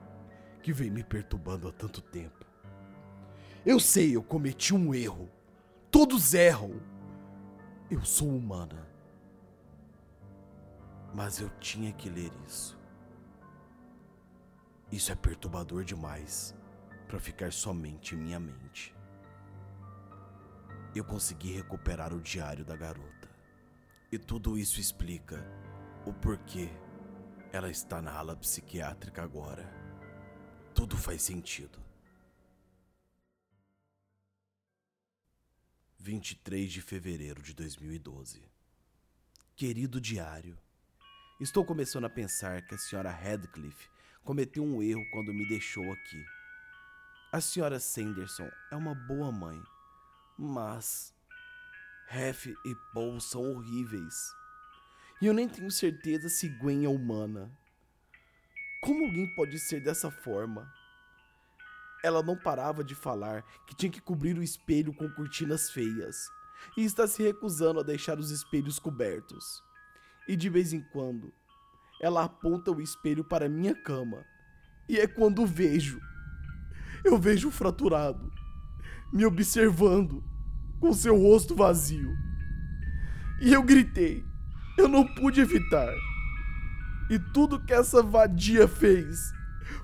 que 0.63 0.71
vem 0.71 0.89
me 0.89 1.03
perturbando 1.03 1.67
há 1.67 1.71
tanto 1.73 2.01
tempo. 2.01 2.50
Eu 3.65 3.79
sei, 3.79 4.15
eu 4.15 4.23
cometi 4.23 4.73
um 4.73 4.93
erro. 4.93 5.29
Todos 5.91 6.33
erram. 6.33 6.81
Eu 7.89 8.03
sou 8.03 8.29
humana. 8.29 8.87
Mas 11.13 11.39
eu 11.39 11.49
tinha 11.59 11.91
que 11.91 12.09
ler 12.09 12.31
isso. 12.47 12.79
Isso 14.91 15.11
é 15.11 15.15
perturbador 15.15 15.83
demais 15.83 16.55
para 17.07 17.19
ficar 17.19 17.51
somente 17.51 18.15
em 18.15 18.17
minha 18.17 18.39
mente. 18.39 18.95
Eu 20.95 21.05
consegui 21.05 21.51
recuperar 21.51 22.13
o 22.13 22.21
diário 22.21 22.65
da 22.65 22.75
garota. 22.75 23.29
E 24.11 24.17
tudo 24.17 24.57
isso 24.57 24.79
explica 24.79 25.45
o 26.05 26.11
porquê 26.11 26.69
ela 27.53 27.69
está 27.69 28.01
na 28.01 28.11
ala 28.13 28.35
psiquiátrica 28.35 29.21
agora. 29.21 29.71
Tudo 30.73 30.97
faz 30.97 31.21
sentido. 31.21 31.90
23 36.01 36.71
de 36.71 36.81
fevereiro 36.81 37.43
de 37.43 37.53
2012. 37.53 38.41
Querido 39.55 40.01
diário, 40.01 40.57
estou 41.39 41.63
começando 41.63 42.05
a 42.05 42.09
pensar 42.09 42.65
que 42.65 42.73
a 42.73 42.77
senhora 42.79 43.11
Radcliffe 43.11 43.87
cometeu 44.23 44.63
um 44.63 44.81
erro 44.81 45.05
quando 45.11 45.31
me 45.31 45.47
deixou 45.47 45.83
aqui. 45.93 46.25
A 47.31 47.39
senhora 47.39 47.79
Sanderson 47.79 48.49
é 48.71 48.75
uma 48.75 48.95
boa 48.95 49.31
mãe, 49.31 49.61
mas 50.39 51.13
Hef 52.09 52.47
e 52.47 52.75
Paul 52.95 53.19
são 53.19 53.43
horríveis. 53.51 54.15
E 55.21 55.27
eu 55.27 55.35
nem 55.35 55.47
tenho 55.47 55.69
certeza 55.69 56.29
se 56.29 56.49
Gwen 56.49 56.83
é 56.83 56.89
humana. 56.89 57.55
Como 58.81 59.05
alguém 59.05 59.31
pode 59.35 59.59
ser 59.59 59.83
dessa 59.83 60.09
forma? 60.09 60.80
Ela 62.03 62.23
não 62.23 62.35
parava 62.35 62.83
de 62.83 62.95
falar 62.95 63.43
que 63.67 63.75
tinha 63.75 63.91
que 63.91 64.01
cobrir 64.01 64.37
o 64.37 64.43
espelho 64.43 64.93
com 64.93 65.09
cortinas 65.09 65.69
feias 65.69 66.29
e 66.77 66.83
está 66.83 67.07
se 67.07 67.21
recusando 67.21 67.79
a 67.79 67.83
deixar 67.83 68.19
os 68.19 68.31
espelhos 68.31 68.79
cobertos. 68.79 69.63
E 70.27 70.35
de 70.35 70.49
vez 70.49 70.73
em 70.73 70.81
quando, 70.81 71.31
ela 72.01 72.23
aponta 72.23 72.71
o 72.71 72.81
espelho 72.81 73.23
para 73.23 73.49
minha 73.49 73.75
cama. 73.75 74.25
E 74.89 74.97
é 74.97 75.07
quando 75.07 75.45
vejo. 75.45 75.99
Eu 77.03 77.17
vejo 77.17 77.49
o 77.49 77.51
fraturado 77.51 78.31
me 79.11 79.25
observando 79.25 80.23
com 80.79 80.93
seu 80.93 81.17
rosto 81.17 81.55
vazio. 81.55 82.15
E 83.41 83.51
eu 83.53 83.61
gritei. 83.61 84.23
Eu 84.77 84.87
não 84.87 85.05
pude 85.05 85.41
evitar. 85.41 85.93
E 87.09 87.19
tudo 87.19 87.59
que 87.59 87.73
essa 87.73 88.01
vadia 88.01 88.67
fez 88.67 89.33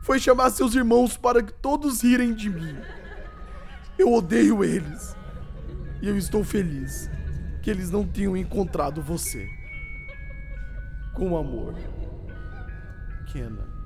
foi 0.02 0.20
chamar 0.20 0.50
seus 0.50 0.76
irmãos 0.76 1.18
para 1.18 1.44
que 1.44 1.54
todos 1.54 2.02
rirem 2.02 2.34
de 2.34 2.50
mim. 2.50 2.78
Eu 3.98 4.14
odeio 4.14 4.64
eles. 4.64 5.16
E 6.02 6.08
eu 6.08 6.18
estou 6.18 6.44
feliz 6.44 7.10
que 7.62 7.70
eles 7.70 7.90
não 7.90 8.08
tenham 8.08 8.38
encontrado 8.38 9.02
você. 9.02 9.50
Com 11.14 11.38
amor. 11.38 11.74
Kenna. 13.32 13.78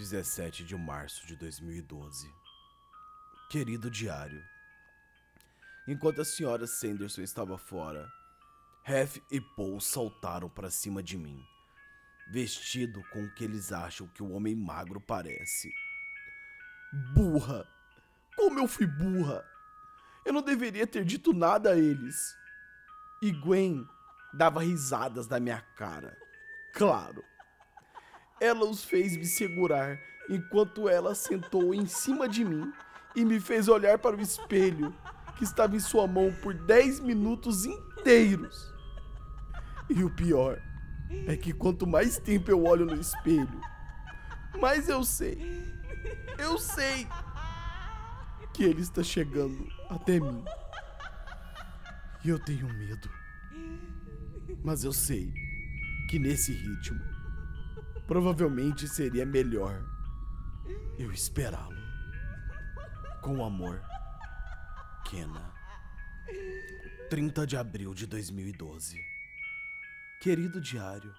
17 0.00 0.64
de 0.64 0.74
março 0.74 1.26
de 1.26 1.36
2012. 1.36 2.32
Querido 3.50 3.90
diário, 3.90 4.42
enquanto 5.86 6.22
a 6.22 6.24
senhora 6.24 6.66
Sanderson 6.66 7.20
estava 7.20 7.58
fora, 7.58 8.10
Hef 8.86 9.22
e 9.30 9.40
Paul 9.40 9.80
saltaram 9.80 10.48
para 10.48 10.70
cima 10.70 11.02
de 11.02 11.16
mim, 11.16 11.44
vestido 12.30 13.02
com 13.12 13.24
o 13.24 13.34
que 13.34 13.44
eles 13.44 13.72
acham 13.72 14.06
que 14.08 14.22
o 14.22 14.32
homem 14.32 14.54
magro 14.54 15.00
parece. 15.00 15.70
Burra! 17.14 17.66
Como 18.36 18.58
eu 18.58 18.66
fui 18.66 18.86
burra! 18.86 19.44
Eu 20.24 20.32
não 20.32 20.42
deveria 20.42 20.86
ter 20.86 21.04
dito 21.04 21.32
nada 21.32 21.70
a 21.70 21.78
eles. 21.78 22.34
E 23.22 23.32
Gwen 23.32 23.86
dava 24.32 24.62
risadas 24.62 25.26
da 25.26 25.38
minha 25.38 25.60
cara. 25.76 26.16
Claro. 26.72 27.22
Ela 28.40 28.64
os 28.64 28.82
fez 28.84 29.16
me 29.16 29.26
segurar 29.26 30.00
enquanto 30.28 30.88
ela 30.88 31.14
sentou 31.14 31.74
em 31.74 31.86
cima 31.86 32.28
de 32.28 32.44
mim 32.44 32.72
e 33.14 33.24
me 33.24 33.40
fez 33.40 33.68
olhar 33.68 33.98
para 33.98 34.16
o 34.16 34.20
espelho 34.20 34.94
que 35.36 35.44
estava 35.44 35.76
em 35.76 35.80
sua 35.80 36.06
mão 36.06 36.32
por 36.42 36.54
10 36.54 37.00
minutos 37.00 37.64
inteiros. 37.64 38.69
E 39.90 40.04
o 40.04 40.10
pior 40.10 40.60
é 41.26 41.36
que 41.36 41.52
quanto 41.52 41.86
mais 41.86 42.18
tempo 42.18 42.50
eu 42.50 42.64
olho 42.64 42.86
no 42.86 43.00
espelho, 43.00 43.60
mais 44.60 44.88
eu 44.88 45.02
sei, 45.02 45.36
eu 46.38 46.58
sei 46.58 47.08
que 48.54 48.64
ele 48.64 48.80
está 48.80 49.02
chegando 49.02 49.66
até 49.88 50.20
mim. 50.20 50.44
E 52.24 52.28
eu 52.28 52.38
tenho 52.38 52.68
medo. 52.68 53.10
Mas 54.62 54.84
eu 54.84 54.92
sei 54.92 55.32
que 56.08 56.18
nesse 56.18 56.52
ritmo 56.52 57.00
provavelmente 58.06 58.86
seria 58.86 59.24
melhor 59.24 59.82
eu 60.98 61.10
esperá-lo. 61.12 61.80
Com 63.22 63.44
amor, 63.44 63.82
Kena. 65.04 65.52
30 67.08 67.46
de 67.46 67.56
abril 67.56 67.94
de 67.94 68.06
2012. 68.06 69.09
Querido 70.20 70.60
diário, 70.60 71.14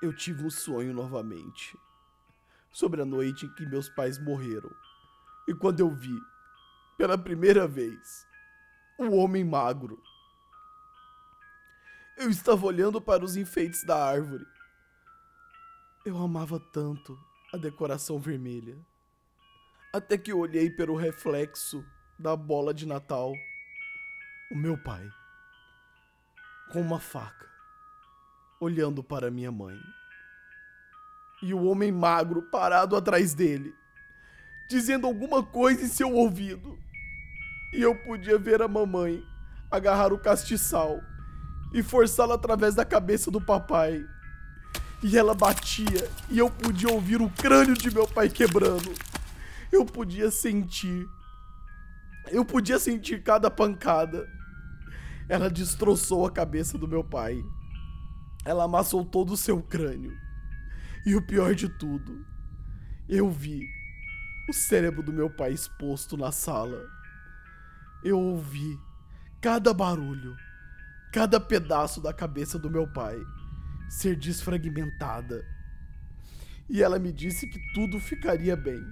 eu 0.00 0.14
tive 0.14 0.44
um 0.44 0.50
sonho 0.50 0.92
novamente 0.92 1.78
sobre 2.72 3.02
a 3.02 3.04
noite 3.04 3.46
em 3.46 3.54
que 3.54 3.66
meus 3.66 3.88
pais 3.88 4.18
morreram 4.18 4.70
e 5.46 5.54
quando 5.54 5.80
eu 5.80 5.90
vi, 5.90 6.18
pela 6.96 7.18
primeira 7.18 7.68
vez, 7.68 8.26
o 8.98 9.10
homem 9.16 9.44
magro. 9.44 10.02
Eu 12.16 12.30
estava 12.30 12.64
olhando 12.64 13.00
para 13.00 13.24
os 13.24 13.36
enfeites 13.36 13.84
da 13.84 14.02
árvore 14.04 14.46
eu 16.04 16.18
amava 16.18 16.58
tanto 16.58 17.16
a 17.52 17.56
decoração 17.56 18.18
vermelha. 18.18 18.76
Até 19.92 20.18
que 20.18 20.32
olhei 20.32 20.68
pelo 20.68 20.96
reflexo 20.96 21.84
da 22.18 22.34
bola 22.34 22.74
de 22.74 22.86
Natal. 22.86 23.32
O 24.50 24.56
meu 24.56 24.76
pai, 24.76 25.08
com 26.72 26.80
uma 26.80 26.98
faca, 26.98 27.48
olhando 28.64 29.02
para 29.02 29.30
minha 29.30 29.50
mãe. 29.50 29.78
E 31.42 31.52
o 31.52 31.64
homem 31.64 31.90
magro 31.90 32.42
parado 32.42 32.94
atrás 32.94 33.34
dele, 33.34 33.74
dizendo 34.68 35.06
alguma 35.06 35.42
coisa 35.42 35.84
em 35.84 35.88
seu 35.88 36.12
ouvido. 36.12 36.78
E 37.72 37.82
eu 37.82 37.94
podia 38.04 38.38
ver 38.38 38.62
a 38.62 38.68
mamãe 38.68 39.22
agarrar 39.70 40.12
o 40.12 40.18
castiçal 40.18 41.00
e 41.72 41.82
forçá-lo 41.82 42.32
através 42.32 42.74
da 42.74 42.84
cabeça 42.84 43.30
do 43.30 43.40
papai 43.40 44.04
e 45.02 45.18
ela 45.18 45.34
batia 45.34 46.08
e 46.30 46.38
eu 46.38 46.48
podia 46.48 46.88
ouvir 46.88 47.20
o 47.20 47.28
crânio 47.28 47.74
de 47.74 47.90
meu 47.90 48.06
pai 48.06 48.28
quebrando. 48.28 48.92
Eu 49.72 49.84
podia 49.84 50.30
sentir. 50.30 51.08
Eu 52.28 52.44
podia 52.44 52.78
sentir 52.78 53.22
cada 53.22 53.50
pancada. 53.50 54.28
Ela 55.28 55.50
destroçou 55.50 56.24
a 56.24 56.30
cabeça 56.30 56.78
do 56.78 56.86
meu 56.86 57.02
pai. 57.02 57.42
Ela 58.44 58.64
amassou 58.64 59.04
todo 59.04 59.32
o 59.32 59.36
seu 59.36 59.62
crânio. 59.62 60.16
E 61.04 61.14
o 61.14 61.22
pior 61.22 61.54
de 61.54 61.68
tudo, 61.68 62.24
eu 63.08 63.30
vi 63.30 63.68
o 64.48 64.52
cérebro 64.52 65.02
do 65.02 65.12
meu 65.12 65.28
pai 65.28 65.52
exposto 65.52 66.16
na 66.16 66.32
sala. 66.32 66.80
Eu 68.04 68.18
ouvi 68.18 68.78
cada 69.40 69.72
barulho, 69.72 70.36
cada 71.12 71.40
pedaço 71.40 72.00
da 72.00 72.12
cabeça 72.12 72.58
do 72.58 72.70
meu 72.70 72.86
pai 72.92 73.20
ser 73.88 74.16
desfragmentada. 74.16 75.44
E 76.68 76.82
ela 76.82 76.98
me 76.98 77.12
disse 77.12 77.48
que 77.48 77.60
tudo 77.74 78.00
ficaria 78.00 78.56
bem 78.56 78.82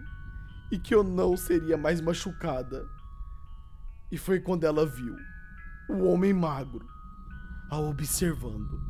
e 0.71 0.79
que 0.79 0.95
eu 0.95 1.03
não 1.03 1.37
seria 1.37 1.77
mais 1.77 2.01
machucada. 2.01 2.87
E 4.11 4.19
foi 4.19 4.41
quando 4.41 4.65
ela 4.65 4.87
viu 4.87 5.17
o 5.89 6.05
homem 6.05 6.33
magro 6.33 6.87
a 7.71 7.79
observando 7.79 8.90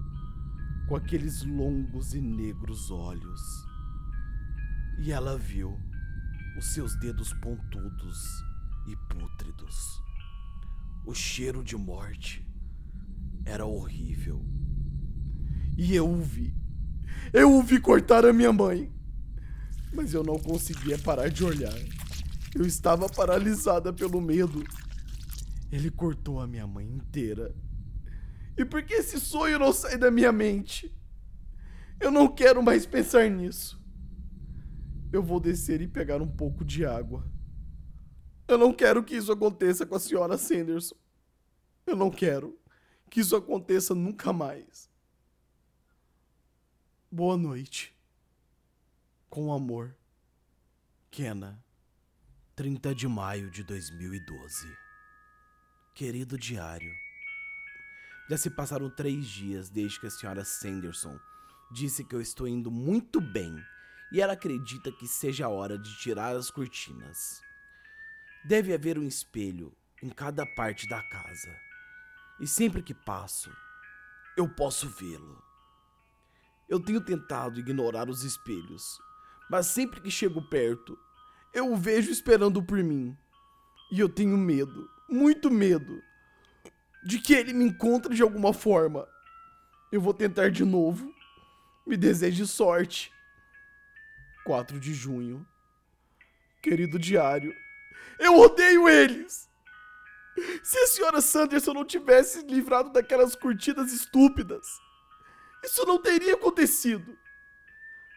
com 0.91 0.97
aqueles 0.97 1.45
longos 1.45 2.15
e 2.15 2.21
negros 2.21 2.91
olhos. 2.91 3.41
E 4.99 5.13
ela 5.13 5.39
viu 5.39 5.79
os 6.59 6.75
seus 6.75 6.99
dedos 6.99 7.33
pontudos 7.35 8.45
e 8.89 8.97
pútridos. 9.09 10.03
O 11.07 11.15
cheiro 11.15 11.63
de 11.63 11.77
morte 11.77 12.45
era 13.45 13.65
horrível. 13.65 14.45
E 15.79 15.95
eu 15.95 16.11
o 16.11 16.21
vi. 16.21 16.53
Eu 17.33 17.55
o 17.57 17.63
vi 17.63 17.79
cortar 17.79 18.27
a 18.27 18.33
minha 18.33 18.53
mãe. 18.53 18.93
Mas 19.95 20.13
eu 20.13 20.25
não 20.25 20.41
conseguia 20.41 20.99
parar 20.99 21.29
de 21.29 21.45
olhar. 21.45 21.79
Eu 22.53 22.67
estava 22.67 23.09
paralisada 23.09 23.93
pelo 23.93 24.21
medo. 24.21 24.65
Ele 25.71 25.89
cortou 25.89 26.41
a 26.41 26.49
minha 26.49 26.67
mãe 26.67 26.85
inteira. 26.85 27.55
E 28.57 28.65
por 28.65 28.83
que 28.83 28.95
esse 28.95 29.19
sonho 29.19 29.59
não 29.59 29.73
sai 29.73 29.97
da 29.97 30.11
minha 30.11 30.33
mente? 30.33 30.95
Eu 32.01 32.11
não 32.11 32.29
quero 32.29 32.63
mais 32.63 32.87
pensar 32.87 33.29
nisso. 33.29 33.81
Eu 35.13 35.23
vou 35.23 35.41
descer 35.41 35.81
e 35.81 35.89
pegar 35.89 36.23
um 36.23 36.29
pouco 36.29 36.65
de 36.65 36.85
água. 36.85 37.29
Eu 38.49 38.57
não 38.59 38.73
quero 38.73 39.05
que 39.05 39.17
isso 39.17 39.31
aconteça 39.31 39.85
com 39.85 39.95
a 39.95 40.01
senhora 40.01 40.39
Sanderson. 40.39 40.97
Eu 41.87 41.97
não 41.97 42.11
quero 42.11 42.59
que 43.11 43.21
isso 43.21 43.37
aconteça 43.37 43.95
nunca 43.95 44.33
mais. 44.33 44.89
Boa 47.11 47.37
noite. 47.37 47.97
Com 49.29 49.53
amor. 49.53 49.97
Kena. 51.11 51.63
30 52.55 52.95
de 52.95 53.09
maio 53.09 53.51
de 53.51 53.65
2012. 53.65 54.67
Querido 55.95 56.39
diário. 56.39 56.93
Já 58.31 58.37
se 58.37 58.49
passaram 58.49 58.89
três 58.89 59.27
dias 59.27 59.69
desde 59.69 59.99
que 59.99 60.07
a 60.07 60.11
senhora 60.11 60.45
Sanderson 60.45 61.19
disse 61.69 62.05
que 62.05 62.15
eu 62.15 62.21
estou 62.21 62.47
indo 62.47 62.71
muito 62.71 63.21
bem 63.21 63.61
e 64.13 64.21
ela 64.21 64.35
acredita 64.35 64.93
que 64.93 65.09
seja 65.09 65.47
a 65.47 65.49
hora 65.49 65.77
de 65.77 65.99
tirar 65.99 66.37
as 66.37 66.49
cortinas. 66.49 67.43
Deve 68.45 68.73
haver 68.73 68.97
um 68.97 69.03
espelho 69.03 69.77
em 70.01 70.09
cada 70.09 70.47
parte 70.47 70.89
da 70.89 71.03
casa. 71.03 71.53
E 72.39 72.47
sempre 72.47 72.85
que 72.85 72.95
passo, 72.95 73.51
eu 74.37 74.49
posso 74.49 74.89
vê-lo. 74.89 75.43
Eu 76.69 76.79
tenho 76.79 77.01
tentado 77.01 77.59
ignorar 77.59 78.09
os 78.09 78.23
espelhos, 78.23 79.01
mas 79.51 79.67
sempre 79.67 80.01
que 80.01 80.11
chego 80.11 80.41
perto, 80.41 80.97
eu 81.53 81.73
o 81.73 81.77
vejo 81.77 82.13
esperando 82.13 82.63
por 82.63 82.81
mim. 82.81 83.13
E 83.91 83.99
eu 83.99 84.09
tenho 84.09 84.39
medo, 84.39 84.89
muito 85.09 85.51
medo, 85.51 86.01
de 87.03 87.19
que 87.19 87.35
ele 87.35 87.53
me 87.53 87.65
encontre 87.65 88.15
de 88.15 88.23
alguma 88.23 88.53
forma. 88.53 89.09
Eu 89.91 90.01
vou 90.01 90.15
tentar 90.15 90.51
de 90.51 90.65
novo. 90.65 91.15
Me 91.87 91.97
deseje 91.97 92.47
sorte. 92.47 93.13
4 94.45 94.79
de 94.79 94.93
junho. 94.93 95.47
Querido 96.63 96.99
diário, 96.99 97.55
eu 98.19 98.39
odeio 98.39 98.87
eles! 98.89 99.49
Se 100.63 100.79
a 100.79 100.87
senhora 100.87 101.21
Sanderson 101.21 101.73
não 101.73 101.85
tivesse 101.85 102.43
livrado 102.43 102.91
daquelas 102.91 103.35
curtidas 103.35 103.93
estúpidas, 103.93 104.67
isso 105.65 105.85
não 105.87 106.01
teria 106.01 106.35
acontecido. 106.35 107.17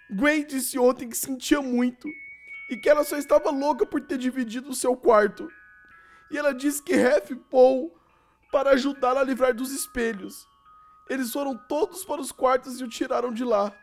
Gwen 0.10 0.46
disse 0.46 0.78
ontem 0.78 1.10
que 1.10 1.17
sentia 1.17 1.62
muito 1.62 2.08
e 2.69 2.78
que 2.78 2.89
ela 2.89 3.04
só 3.04 3.17
estava 3.17 3.50
louca 3.50 3.86
por 3.86 4.02
ter 4.02 4.17
dividido 4.17 4.69
o 4.69 4.76
seu 4.76 4.96
quarto. 4.96 5.50
E 6.30 6.38
ela 6.38 6.54
disse 6.54 6.82
que 6.82 6.96
Ref 6.96 7.32
Paul 7.50 7.93
para 8.53 8.69
ajudá-la 8.69 9.21
a 9.21 9.23
livrar 9.23 9.51
dos 9.51 9.71
espelhos. 9.71 10.47
Eles 11.09 11.33
foram 11.33 11.57
todos 11.57 12.05
para 12.05 12.21
os 12.21 12.31
quartos 12.31 12.79
e 12.79 12.83
o 12.83 12.87
tiraram 12.87 13.33
de 13.33 13.43
lá. 13.43 13.75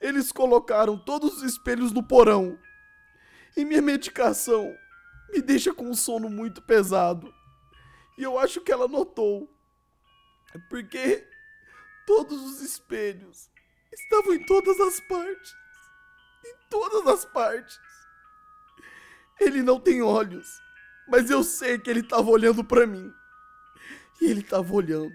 Eles 0.00 0.32
colocaram 0.32 0.96
todos 0.96 1.36
os 1.36 1.42
espelhos 1.42 1.92
no 1.92 2.02
porão. 2.02 2.58
E 3.54 3.66
minha 3.66 3.82
medicação 3.82 4.74
me 5.30 5.42
deixa 5.42 5.74
com 5.74 5.90
um 5.90 5.94
sono 5.94 6.30
muito 6.30 6.62
pesado. 6.62 7.32
E 8.16 8.22
eu 8.22 8.38
acho 8.38 8.62
que 8.62 8.72
ela 8.72 8.88
notou. 8.88 9.54
Porque 10.70 11.28
todos 12.06 12.42
os 12.42 12.62
espelhos 12.62 13.50
estavam 13.92 14.32
em 14.32 14.46
todas 14.46 14.80
as 14.80 15.00
partes. 15.00 15.54
Em 16.46 16.54
todas 16.70 17.06
as 17.06 17.26
partes. 17.26 17.78
Ele 19.38 19.62
não 19.62 19.78
tem 19.78 20.00
olhos, 20.00 20.48
mas 21.08 21.28
eu 21.28 21.44
sei 21.44 21.78
que 21.78 21.90
ele 21.90 22.00
estava 22.00 22.30
olhando 22.30 22.64
para 22.64 22.86
mim. 22.86 23.12
E 24.22 24.30
ele 24.30 24.40
estava 24.40 24.72
olhando. 24.72 25.12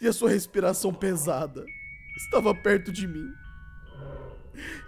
E 0.00 0.06
a 0.06 0.12
sua 0.12 0.30
respiração 0.30 0.94
pesada 0.94 1.66
estava 2.16 2.54
perto 2.54 2.92
de 2.92 3.04
mim. 3.04 3.28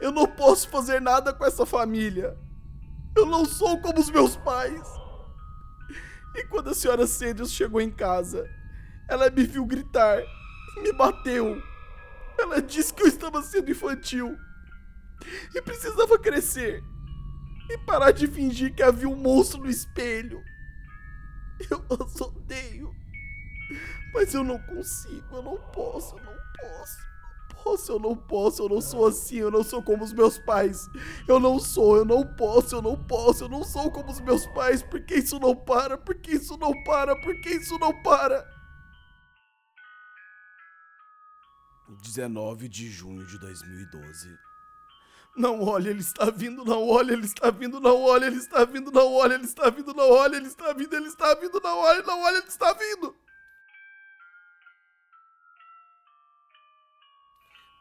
Eu 0.01 0.13
não 0.13 0.29
posso 0.29 0.69
fazer 0.69 1.01
nada 1.01 1.35
com 1.35 1.45
essa 1.45 1.67
família. 1.67 2.39
Eu 3.17 3.27
não 3.27 3.45
sou 3.45 3.81
como 3.81 3.99
os 3.99 4.09
meus 4.09 4.37
pais. 4.37 4.89
E 6.37 6.47
quando 6.47 6.71
a 6.71 6.75
senhora 6.75 7.05
Sanders 7.05 7.53
chegou 7.53 7.81
em 7.81 7.91
casa, 7.91 8.49
ela 9.09 9.29
me 9.29 9.43
viu 9.43 9.67
gritar 9.67 10.23
e 10.77 10.81
me 10.81 10.93
bateu. 10.93 11.61
Ela 12.39 12.63
disse 12.63 12.95
que 12.95 13.03
eu 13.03 13.09
estava 13.09 13.43
sendo 13.43 13.73
infantil 13.73 14.39
e 15.53 15.61
precisava 15.63 16.17
crescer 16.17 16.81
e 17.69 17.79
parar 17.79 18.13
de 18.13 18.29
fingir 18.29 18.73
que 18.73 18.85
havia 18.85 19.09
um 19.09 19.17
monstro 19.17 19.61
no 19.61 19.69
espelho. 19.69 20.41
Eu 21.69 21.85
as 22.01 22.21
odeio, 22.21 23.02
mas 24.13 24.35
eu 24.35 24.45
não 24.45 24.59
consigo, 24.59 25.37
eu 25.37 25.43
não 25.43 25.57
posso, 25.73 26.17
eu 26.17 26.25
não 26.25 26.37
posso 26.59 27.13
posso, 27.63 27.93
eu 27.93 27.99
não 27.99 28.17
posso, 28.17 28.63
eu 28.63 28.69
não 28.69 28.81
sou 28.81 29.07
assim, 29.07 29.37
eu 29.37 29.51
não 29.51 29.63
sou 29.63 29.83
como 29.83 30.05
os 30.05 30.13
meus 30.13 30.39
pais. 30.39 30.89
Eu 31.29 31.39
não 31.39 31.59
sou, 31.59 31.97
eu 31.97 32.05
não 32.05 32.27
posso, 32.37 32.77
eu 32.77 32.83
não 32.83 32.97
posso, 32.97 33.45
eu 33.45 33.49
não 33.49 33.65
sou 33.65 33.91
como 33.91 34.11
os 34.11 34.21
meus 34.21 34.47
pais. 34.49 34.83
Por 34.83 35.01
que 35.05 35.15
isso 35.15 35.39
não 35.39 35.55
para? 35.55 35.97
Por 35.97 36.15
que 36.17 36.33
isso 36.33 36.57
não 36.57 36.73
para? 36.83 37.15
Por 37.21 37.41
que 37.41 37.51
isso 37.51 37.79
não 37.79 38.03
para? 38.03 38.45
19 42.03 42.69
de 42.69 42.89
junho 42.89 43.25
de 43.27 43.39
2012. 43.39 44.39
Não 45.35 45.63
olha, 45.63 45.89
ele 45.89 46.01
está 46.01 46.31
vindo, 46.31 46.63
não 46.65 46.87
olha, 46.87 47.13
ele 47.13 47.25
está 47.25 47.51
vindo, 47.51 47.81
não 47.81 48.03
olha, 48.03 48.27
ele 48.27 48.37
está 48.37 48.65
vindo, 48.65 48.91
não 48.91 49.15
olha, 49.15 49.35
ele 49.35 49.47
está 49.47 49.71
vindo, 49.71 49.95
não 49.95 50.11
olha, 50.11 50.37
ele 50.37 50.47
está 50.47 50.73
vindo, 50.75 50.95
ele 50.95 51.07
está 51.07 51.35
vindo, 51.35 51.59
não 51.63 51.79
olha, 51.79 52.03
não 52.03 52.21
olha, 52.23 52.37
ele 52.37 52.49
está 52.49 52.73
vindo. 52.75 53.15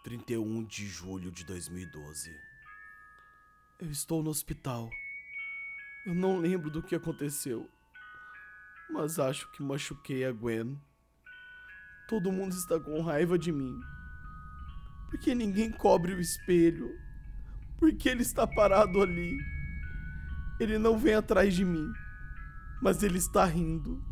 31 0.04 0.64
de 0.64 0.88
julho 0.88 1.32
de 1.32 1.46
2012. 1.46 2.36
Eu 3.80 3.92
estou 3.92 4.24
no 4.24 4.32
hospital. 4.32 4.90
Eu 6.08 6.16
não 6.16 6.40
lembro 6.40 6.72
do 6.72 6.82
que 6.82 6.96
aconteceu, 6.96 7.70
mas 8.90 9.20
acho 9.20 9.52
que 9.52 9.62
machuquei 9.62 10.26
a 10.26 10.32
Gwen. 10.32 10.76
Todo 12.08 12.32
mundo 12.32 12.54
está 12.54 12.80
com 12.80 13.02
raiva 13.02 13.38
de 13.38 13.52
mim. 13.52 13.80
Porque 15.10 15.36
ninguém 15.36 15.72
cobre 15.72 16.16
o 16.16 16.20
espelho? 16.20 16.90
Porque 17.78 18.10
ele 18.10 18.24
está 18.24 18.48
parado 18.48 19.04
ali? 19.04 19.38
Ele 20.60 20.80
não 20.80 20.98
vem 20.98 21.14
atrás 21.14 21.54
de 21.54 21.64
mim, 21.64 21.92
mas 22.82 23.04
ele 23.04 23.20
está 23.20 23.46
rindo. 23.46 24.04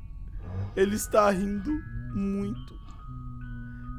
Ele 0.75 0.95
está 0.95 1.32
rindo 1.32 1.71
muito. 2.13 2.79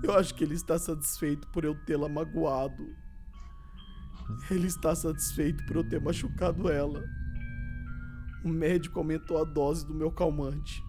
Eu 0.02 0.16
acho 0.16 0.34
que 0.34 0.44
ele 0.44 0.54
está 0.54 0.78
satisfeito 0.78 1.46
por 1.48 1.64
eu 1.64 1.74
tê-la 1.84 2.08
magoado. 2.08 2.96
Ele 4.50 4.66
está 4.66 4.94
satisfeito 4.94 5.64
por 5.66 5.76
eu 5.76 5.88
ter 5.88 6.00
machucado 6.00 6.70
ela. 6.70 7.04
O 8.44 8.48
médico 8.48 8.98
aumentou 8.98 9.40
a 9.40 9.44
dose 9.44 9.86
do 9.86 9.94
meu 9.94 10.10
calmante. 10.10 10.82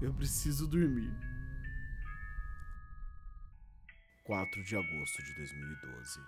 Eu 0.00 0.14
preciso 0.14 0.66
dormir. 0.66 1.12
4 4.24 4.62
de 4.64 4.76
agosto 4.76 5.22
de 5.22 5.34
2012. 5.36 6.20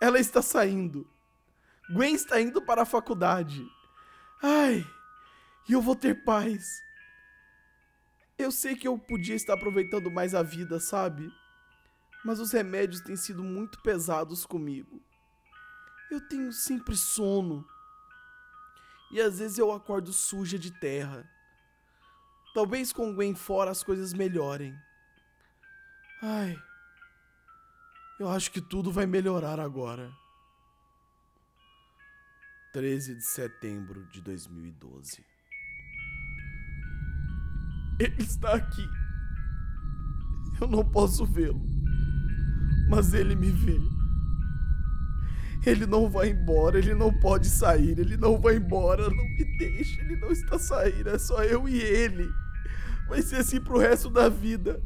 Ela 0.00 0.20
está 0.20 0.42
saindo. 0.42 1.08
Gwen 1.90 2.14
está 2.14 2.40
indo 2.40 2.60
para 2.62 2.82
a 2.82 2.86
faculdade. 2.86 3.64
Ai, 4.42 4.84
e 5.68 5.72
eu 5.72 5.80
vou 5.80 5.96
ter 5.96 6.24
paz. 6.24 6.85
Eu 8.38 8.52
sei 8.52 8.76
que 8.76 8.86
eu 8.86 8.98
podia 8.98 9.34
estar 9.34 9.54
aproveitando 9.54 10.10
mais 10.10 10.34
a 10.34 10.42
vida, 10.42 10.78
sabe? 10.78 11.32
Mas 12.24 12.38
os 12.38 12.52
remédios 12.52 13.00
têm 13.00 13.16
sido 13.16 13.42
muito 13.42 13.80
pesados 13.82 14.44
comigo. 14.44 15.02
Eu 16.10 16.20
tenho 16.20 16.52
sempre 16.52 16.96
sono. 16.96 17.66
E 19.10 19.20
às 19.20 19.38
vezes 19.38 19.58
eu 19.58 19.72
acordo 19.72 20.12
suja 20.12 20.58
de 20.58 20.70
terra. 20.70 21.28
Talvez 22.52 22.92
com 22.92 23.14
Gwen 23.14 23.34
fora 23.34 23.70
as 23.70 23.82
coisas 23.82 24.12
melhorem. 24.12 24.76
Ai. 26.22 26.56
Eu 28.18 28.28
acho 28.28 28.50
que 28.50 28.60
tudo 28.60 28.90
vai 28.90 29.06
melhorar 29.06 29.60
agora. 29.60 30.10
13 32.72 33.14
de 33.14 33.24
setembro 33.24 34.04
de 34.06 34.20
2012. 34.20 35.35
Ele 37.98 38.22
está 38.22 38.54
aqui. 38.54 38.86
Eu 40.60 40.68
não 40.68 40.84
posso 40.84 41.24
vê-lo, 41.24 41.60
mas 42.88 43.12
ele 43.14 43.34
me 43.34 43.50
vê. 43.50 43.78
Ele 45.64 45.84
não 45.84 46.08
vai 46.08 46.30
embora, 46.30 46.78
ele 46.78 46.94
não 46.94 47.12
pode 47.12 47.48
sair, 47.48 47.98
ele 47.98 48.16
não 48.16 48.40
vai 48.40 48.56
embora, 48.56 49.08
não 49.10 49.24
me 49.24 49.58
deixe, 49.58 50.00
ele 50.00 50.16
não 50.16 50.30
está 50.30 50.58
saindo, 50.58 51.08
é 51.10 51.18
só 51.18 51.42
eu 51.42 51.68
e 51.68 51.78
ele. 51.78 52.28
Vai 53.08 53.20
ser 53.22 53.36
assim 53.36 53.60
pro 53.60 53.78
resto 53.78 54.08
da 54.08 54.28
vida. 54.28 54.82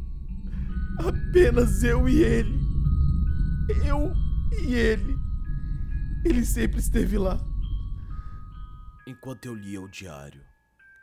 Apenas 0.98 1.82
eu 1.82 2.08
e 2.08 2.22
ele. 2.22 2.58
Eu 3.84 4.12
e 4.62 4.74
ele. 4.74 5.18
Ele 6.24 6.44
sempre 6.44 6.80
esteve 6.80 7.16
lá. 7.16 7.38
Enquanto 9.06 9.46
eu 9.46 9.54
lia 9.54 9.80
o 9.80 9.88
diário, 9.88 10.42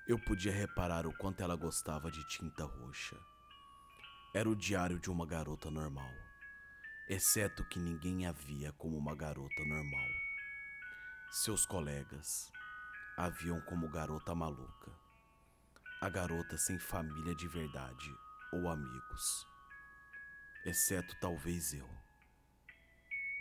eu 0.07 0.17
podia 0.17 0.53
reparar 0.53 1.05
o 1.05 1.13
quanto 1.17 1.43
ela 1.43 1.57
gostava 1.57 2.09
de 2.09 2.25
tinta 2.29 2.63
roxa. 2.63 3.19
Era 4.33 4.47
o 4.47 4.55
diário 4.55 4.97
de 4.99 5.11
uma 5.11 5.25
garota 5.25 5.69
normal, 5.69 6.13
exceto 7.09 7.65
que 7.65 7.77
ninguém 7.77 8.25
a 8.25 8.31
via 8.31 8.71
como 8.71 8.97
uma 8.97 9.13
garota 9.13 9.65
normal. 9.65 10.09
Seus 11.29 11.65
colegas 11.65 12.49
a 13.17 13.27
viam 13.27 13.59
como 13.61 13.89
garota 13.89 14.33
maluca, 14.33 14.91
a 15.99 16.07
garota 16.07 16.57
sem 16.57 16.79
família 16.79 17.35
de 17.35 17.47
verdade 17.49 18.15
ou 18.53 18.69
amigos, 18.69 19.45
exceto 20.63 21.17
talvez 21.19 21.73
eu. 21.73 21.89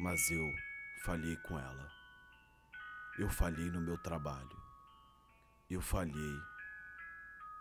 Mas 0.01 0.31
eu 0.31 0.53
falhei 1.05 1.37
com 1.37 1.57
ela. 1.59 1.93
Eu 3.19 3.31
falhei 3.31 3.71
no 3.71 3.81
meu 3.81 3.97
trabalho. 3.99 4.57
Eu 5.71 5.81
falhei 5.81 6.41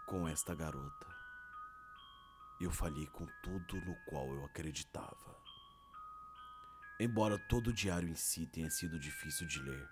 com 0.05 0.27
esta 0.27 0.53
garota. 0.53 1.07
Eu 2.59 2.71
falhei 2.71 3.07
com 3.07 3.25
tudo 3.43 3.81
no 3.81 3.95
qual 4.05 4.33
eu 4.33 4.45
acreditava. 4.45 5.35
Embora 6.99 7.37
todo 7.37 7.67
o 7.67 7.73
diário 7.73 8.07
em 8.07 8.15
si 8.15 8.45
tenha 8.47 8.69
sido 8.69 8.99
difícil 8.99 9.45
de 9.47 9.59
ler, 9.59 9.89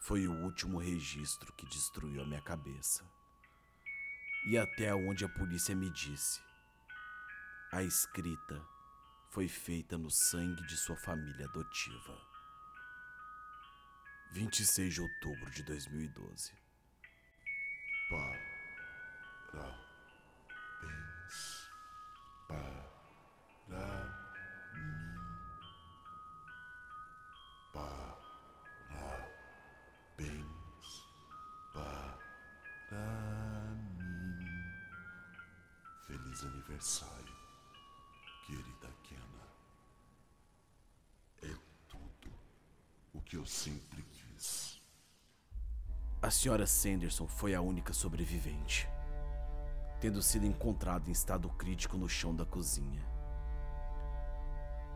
foi 0.00 0.26
o 0.26 0.32
último 0.32 0.78
registro 0.78 1.52
que 1.52 1.66
destruiu 1.66 2.22
a 2.22 2.26
minha 2.26 2.40
cabeça. 2.42 3.04
E 4.46 4.56
até 4.56 4.94
onde 4.94 5.24
a 5.24 5.28
polícia 5.28 5.74
me 5.74 5.90
disse, 5.90 6.40
a 7.72 7.82
escrita 7.82 8.62
foi 9.30 9.48
feita 9.48 9.98
no 9.98 10.10
sangue 10.10 10.64
de 10.66 10.76
sua 10.76 10.96
família 10.96 11.46
adotiva. 11.46 12.18
26 14.32 14.94
de 14.94 15.00
outubro 15.00 15.50
de 15.50 15.62
2012. 15.62 16.52
Pá 18.10 18.53
para 22.48 22.58
mim, 30.28 30.44
para 31.72 32.18
mim. 33.98 34.44
Feliz 36.06 36.44
aniversário, 36.44 37.36
querida 38.46 38.92
Kena. 39.02 39.48
É 41.42 41.54
tudo 41.88 42.32
o 43.12 43.20
que 43.20 43.36
eu 43.36 43.44
sempre 43.46 44.02
quis. 44.02 44.80
A 46.22 46.30
senhora 46.30 46.66
Sanderson 46.66 47.26
foi 47.26 47.54
a 47.54 47.60
única 47.60 47.92
sobrevivente 47.92 48.88
tendo 50.04 50.20
sido 50.20 50.44
encontrado 50.44 51.08
em 51.08 51.12
estado 51.12 51.48
crítico 51.48 51.96
no 51.96 52.06
chão 52.06 52.36
da 52.36 52.44
cozinha. 52.44 53.02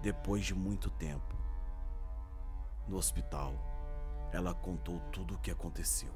Depois 0.02 0.44
de 0.44 0.54
muito 0.54 0.90
tempo, 0.90 1.34
no 2.86 2.98
hospital, 2.98 3.54
ela 4.30 4.52
contou 4.52 5.00
tudo 5.10 5.34
o 5.34 5.38
que 5.38 5.50
aconteceu. 5.50 6.12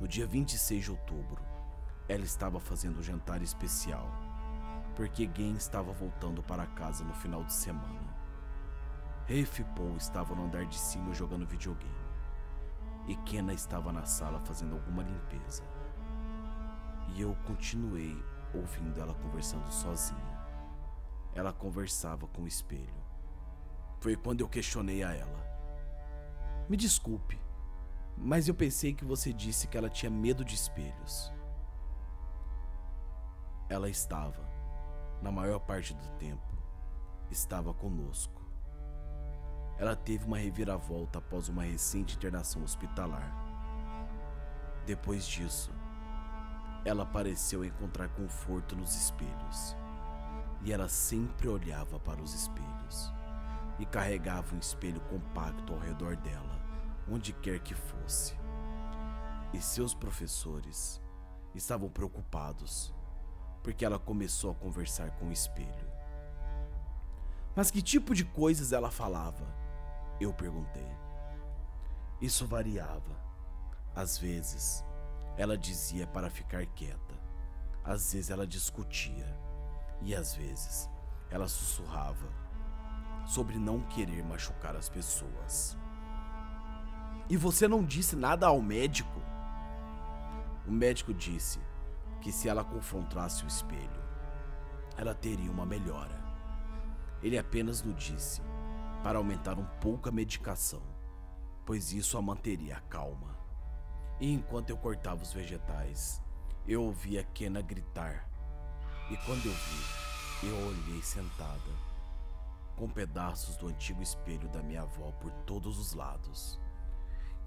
No 0.00 0.08
dia 0.08 0.26
26 0.26 0.82
de 0.82 0.90
outubro, 0.90 1.40
ela 2.08 2.24
estava 2.24 2.58
fazendo 2.58 2.98
um 2.98 3.04
jantar 3.04 3.40
especial, 3.40 4.10
porque 4.96 5.30
Gen 5.32 5.54
estava 5.54 5.92
voltando 5.92 6.42
para 6.42 6.66
casa 6.66 7.04
no 7.04 7.14
final 7.14 7.44
de 7.44 7.52
semana. 7.52 8.16
Rafe 9.28 9.62
Paul 9.76 9.96
estavam 9.96 10.36
no 10.36 10.46
andar 10.46 10.66
de 10.66 10.76
cima 10.76 11.14
jogando 11.14 11.46
videogame, 11.46 11.94
e 13.06 13.14
Kenna 13.18 13.52
estava 13.52 13.92
na 13.92 14.06
sala 14.06 14.40
fazendo 14.40 14.74
alguma 14.74 15.04
limpeza. 15.04 15.62
E 17.14 17.20
eu 17.20 17.36
continuei 17.46 18.16
ouvindo 18.54 19.00
ela 19.00 19.14
conversando 19.14 19.70
sozinha. 19.70 20.40
Ela 21.34 21.52
conversava 21.52 22.26
com 22.26 22.42
o 22.42 22.48
espelho. 22.48 23.00
Foi 24.00 24.16
quando 24.16 24.40
eu 24.40 24.48
questionei 24.48 25.02
a 25.02 25.12
ela. 25.12 25.50
Me 26.68 26.76
desculpe, 26.76 27.38
mas 28.16 28.48
eu 28.48 28.54
pensei 28.54 28.92
que 28.92 29.04
você 29.04 29.32
disse 29.32 29.66
que 29.66 29.76
ela 29.76 29.88
tinha 29.88 30.10
medo 30.10 30.44
de 30.44 30.54
espelhos. 30.54 31.32
Ela 33.68 33.88
estava, 33.88 34.42
na 35.22 35.30
maior 35.30 35.60
parte 35.60 35.94
do 35.94 36.08
tempo, 36.18 36.56
estava 37.30 37.72
conosco. 37.72 38.40
Ela 39.78 39.96
teve 39.96 40.26
uma 40.26 40.38
reviravolta 40.38 41.18
após 41.18 41.48
uma 41.48 41.62
recente 41.62 42.16
internação 42.16 42.62
hospitalar. 42.62 43.32
Depois 44.84 45.26
disso, 45.26 45.72
ela 46.84 47.04
pareceu 47.04 47.64
encontrar 47.64 48.08
conforto 48.08 48.74
nos 48.76 48.94
espelhos. 48.94 49.76
E 50.62 50.72
ela 50.72 50.88
sempre 50.88 51.48
olhava 51.48 51.98
para 51.98 52.20
os 52.22 52.34
espelhos 52.34 53.12
e 53.78 53.86
carregava 53.86 54.54
um 54.54 54.58
espelho 54.58 55.00
compacto 55.02 55.72
ao 55.72 55.78
redor 55.78 56.16
dela 56.16 56.60
onde 57.10 57.32
quer 57.32 57.58
que 57.60 57.74
fosse. 57.74 58.34
E 59.52 59.60
seus 59.60 59.92
professores 59.92 61.00
estavam 61.54 61.88
preocupados, 61.88 62.94
porque 63.62 63.84
ela 63.84 63.98
começou 63.98 64.52
a 64.52 64.54
conversar 64.54 65.10
com 65.12 65.26
o 65.26 65.32
espelho. 65.32 65.90
Mas 67.56 67.70
que 67.70 67.82
tipo 67.82 68.14
de 68.14 68.24
coisas 68.24 68.72
ela 68.72 68.90
falava? 68.90 69.44
Eu 70.20 70.32
perguntei. 70.32 70.86
Isso 72.20 72.46
variava. 72.46 73.18
Às 73.94 74.16
vezes, 74.16 74.84
ela 75.40 75.56
dizia 75.56 76.06
para 76.06 76.28
ficar 76.28 76.66
quieta. 76.66 77.18
Às 77.82 78.12
vezes, 78.12 78.28
ela 78.28 78.46
discutia. 78.46 79.26
E 80.02 80.14
às 80.14 80.34
vezes, 80.34 80.86
ela 81.30 81.48
sussurrava 81.48 82.28
sobre 83.26 83.58
não 83.58 83.80
querer 83.80 84.22
machucar 84.22 84.76
as 84.76 84.90
pessoas. 84.90 85.78
E 87.26 87.38
você 87.38 87.66
não 87.66 87.82
disse 87.82 88.14
nada 88.16 88.48
ao 88.48 88.60
médico? 88.60 89.18
O 90.68 90.70
médico 90.70 91.14
disse 91.14 91.58
que 92.20 92.30
se 92.30 92.46
ela 92.46 92.62
confrontasse 92.62 93.42
o 93.42 93.48
espelho, 93.48 94.02
ela 94.94 95.14
teria 95.14 95.50
uma 95.50 95.64
melhora. 95.64 96.22
Ele 97.22 97.38
apenas 97.38 97.82
nos 97.82 97.96
disse 97.96 98.42
para 99.02 99.16
aumentar 99.16 99.58
um 99.58 99.64
pouco 99.80 100.06
a 100.06 100.12
medicação, 100.12 100.82
pois 101.64 101.94
isso 101.94 102.18
a 102.18 102.22
manteria 102.22 102.78
calma. 102.90 103.39
E 104.20 104.32
enquanto 104.32 104.70
eu 104.70 104.76
cortava 104.76 105.22
os 105.22 105.32
vegetais, 105.32 106.22
eu 106.66 106.82
ouvia 106.82 107.24
Kena 107.24 107.62
gritar. 107.62 108.28
E 109.10 109.16
quando 109.18 109.46
eu 109.46 109.52
vi, 109.52 110.46
eu 110.48 110.56
olhei 110.68 111.02
sentada, 111.02 111.72
com 112.76 112.88
pedaços 112.88 113.56
do 113.56 113.68
antigo 113.68 114.02
espelho 114.02 114.48
da 114.48 114.62
minha 114.62 114.82
avó 114.82 115.10
por 115.12 115.32
todos 115.46 115.78
os 115.78 115.94
lados 115.94 116.60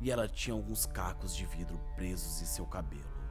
e 0.04 0.12
ela 0.12 0.28
tinha 0.28 0.54
alguns 0.54 0.86
cacos 0.86 1.34
de 1.34 1.46
vidro 1.46 1.80
presos 1.96 2.42
em 2.42 2.46
seu 2.46 2.66
cabelo 2.66 3.24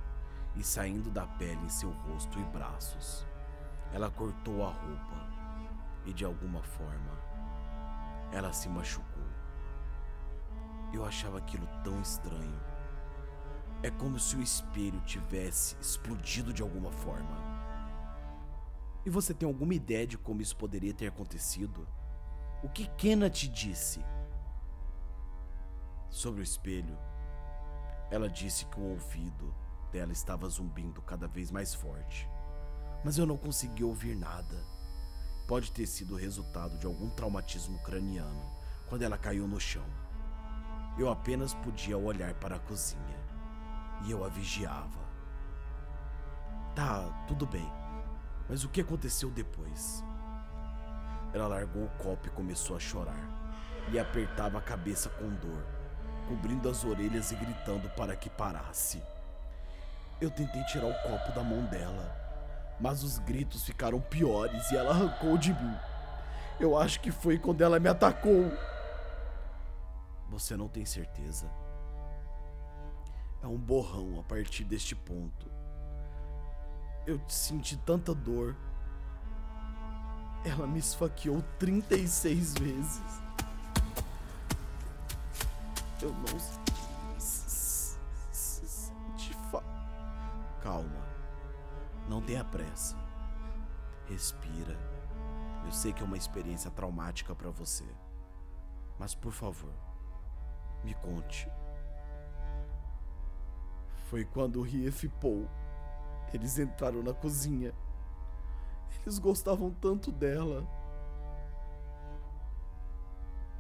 e 0.57 0.65
saindo 0.65 1.11
da 1.11 1.27
pele 1.27 1.61
em 1.65 1.69
seu 1.69 1.91
rosto 1.91 2.41
e 2.41 2.45
braços. 2.45 3.27
Ela 3.93 4.11
cortou 4.11 4.65
a 4.65 4.71
roupa 4.71 5.33
e 6.07 6.15
de 6.15 6.25
alguma 6.25 6.63
forma 6.63 7.13
ela 8.33 8.55
se 8.55 8.71
machucou. 8.71 9.23
Eu 10.95 11.05
achava 11.05 11.37
aquilo 11.37 11.67
tão 11.85 12.01
estranho. 12.01 12.72
É 13.83 13.91
como 13.91 14.17
se 14.17 14.37
o 14.37 14.41
espelho 14.41 15.01
tivesse 15.01 15.77
explodido 15.81 16.53
de 16.53 16.63
alguma 16.63 16.93
forma. 16.93 17.37
E 19.05 19.11
você 19.11 19.35
tem 19.35 19.45
alguma 19.45 19.75
ideia 19.75 20.07
de 20.07 20.17
como 20.17 20.41
isso 20.41 20.57
poderia 20.57 20.95
ter 20.95 21.09
acontecido? 21.09 21.89
O 22.63 22.69
que 22.69 22.87
Kenna 22.91 23.29
te 23.29 23.49
disse? 23.49 24.01
Sobre 26.09 26.43
o 26.43 26.45
espelho, 26.45 26.97
ela 28.09 28.29
disse 28.29 28.67
que 28.67 28.79
o 28.79 28.91
ouvido 28.91 29.53
dela 29.91 30.13
estava 30.13 30.49
zumbindo 30.49 31.03
cada 31.03 31.27
vez 31.27 31.51
mais 31.51 31.75
forte. 31.75 32.29
Mas 33.05 33.19
eu 33.19 33.27
não 33.27 33.37
consegui 33.37 33.83
ouvir 33.83 34.15
nada. 34.15 34.65
Pode 35.49 35.73
ter 35.73 35.87
sido 35.87 36.15
o 36.15 36.19
resultado 36.19 36.79
de 36.79 36.87
algum 36.87 37.11
traumatismo 37.11 37.81
craniano 37.81 38.49
quando 38.89 39.03
ela 39.03 39.19
caiu 39.19 39.49
no 39.49 39.59
chão. 39.59 39.87
Eu 40.97 41.11
apenas 41.11 41.53
podia 41.53 41.99
olhar 41.99 42.33
para 42.35 42.55
a 42.55 42.61
cozinha 42.61 43.22
e 44.05 44.11
eu 44.11 44.25
a 44.25 44.29
vigiava. 44.29 45.01
Tá, 46.75 47.25
tudo 47.27 47.47
bem. 47.47 47.71
Mas 48.49 48.65
o 48.65 48.69
que 48.69 48.81
aconteceu 48.81 49.31
depois? 49.31 50.03
Ela 51.33 51.47
largou 51.47 51.85
o 51.85 51.91
copo 52.03 52.27
e 52.27 52.31
começou 52.31 52.77
a 52.77 52.81
chorar 52.81 53.29
e 53.91 53.99
apertava 53.99 54.59
a 54.59 54.63
cabeça 54.63 55.09
com 55.09 55.29
dor 55.29 55.83
cobrindo 56.33 56.69
as 56.69 56.85
orelhas 56.85 57.31
e 57.33 57.37
gritando 57.37 57.89
para 57.91 58.17
que 58.17 58.31
parasse. 58.31 59.03
Eu 60.21 60.31
tentei 60.31 60.63
tirar 60.65 60.87
o 60.87 61.03
copo 61.03 61.33
da 61.33 61.43
mão 61.43 61.65
dela, 61.67 62.17
mas 62.81 63.03
os 63.03 63.19
gritos 63.19 63.65
ficaram 63.65 64.01
piores 64.01 64.71
e 64.71 64.77
ela 64.77 64.91
arrancou 64.91 65.37
de 65.37 65.53
mim. 65.53 65.77
Eu 66.61 66.79
acho 66.79 67.01
que 67.01 67.11
foi 67.11 67.39
quando 67.39 67.61
ela 67.61 67.81
me 67.81 67.89
atacou. 67.89 68.51
Você 70.31 70.57
não 70.57 70.69
tem 70.69 70.87
certeza? 70.87 71.51
É 73.43 73.47
um 73.47 73.59
borrão 73.59 74.21
a 74.21 74.23
partir 74.23 74.65
deste 74.65 74.95
ponto. 74.95 75.51
Eu 77.05 77.21
senti 77.29 77.77
tanta 77.77 78.15
dor. 78.15 78.57
Ela 80.45 80.67
me 80.67 80.79
esfaqueou 80.79 81.43
36 81.59 82.55
vezes. 82.55 83.23
Eu 86.01 86.13
não. 86.13 86.63
De 89.17 89.35
fa... 89.51 89.63
Calma. 90.63 91.05
Não 92.09 92.23
tenha 92.23 92.45
pressa. 92.45 92.97
Respira. 94.09 94.79
Eu 95.65 95.73
sei 95.73 95.93
que 95.93 96.03
é 96.03 96.07
uma 96.07 96.17
experiência 96.17 96.71
traumática 96.71 97.35
para 97.35 97.51
você. 97.51 97.87
Mas 98.99 99.15
por 99.15 99.33
favor, 99.33 99.73
me 100.85 100.95
conte. 100.95 101.49
Foi 104.13 104.25
quando 104.27 104.61
Rief 104.61 105.07
e 105.07 105.09
Paul 105.09 105.49
eles 106.33 106.59
entraram 106.59 107.03
na 107.03 107.13
cozinha. 107.13 107.73
Eles 109.01 109.19
gostavam 109.19 109.71
tanto 109.81 110.13
dela. 110.13 110.65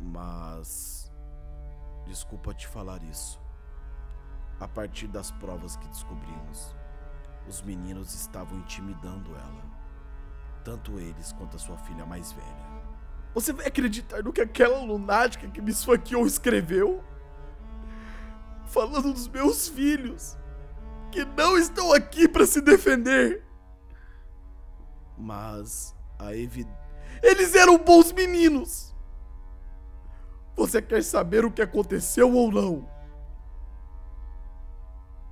Mas 0.01 1.03
Desculpa 2.07 2.53
te 2.53 2.67
falar 2.67 3.03
isso. 3.05 3.41
A 4.61 4.69
partir 4.69 5.07
das 5.07 5.31
provas 5.31 5.77
que 5.77 5.88
descobrimos, 5.88 6.77
os 7.49 7.62
meninos 7.62 8.15
estavam 8.15 8.59
intimidando 8.59 9.31
ela. 9.31 9.62
Tanto 10.65 10.99
eles 10.99 11.33
quanto 11.33 11.57
a 11.57 11.59
sua 11.59 11.79
filha 11.79 12.05
mais 12.05 12.33
velha. 12.33 12.83
Você 13.35 13.53
vai 13.53 13.67
acreditar 13.67 14.23
no 14.23 14.33
que 14.33 14.41
aquela 14.41 14.79
lunática 14.85 15.49
que 15.49 15.61
me 15.61 15.71
esfaqueou 15.71 16.27
escreveu? 16.27 17.03
Falando 18.67 19.12
dos 19.12 19.27
meus 19.29 19.69
filhos, 19.69 20.37
que 21.12 21.25
não 21.25 21.59
estão 21.59 21.92
aqui 21.92 22.27
para 22.27 22.46
se 22.46 22.61
defender. 22.61 23.44
Mas 25.16 25.94
a 26.18 26.35
evidência. 26.35 26.81
Eles 27.22 27.55
eram 27.55 27.79
bons 27.79 28.11
meninos! 28.12 28.92
Você 30.57 30.83
quer 30.83 31.03
saber 31.05 31.44
o 31.44 31.53
que 31.53 31.62
aconteceu 31.62 32.33
ou 32.33 32.51
não? 32.51 32.88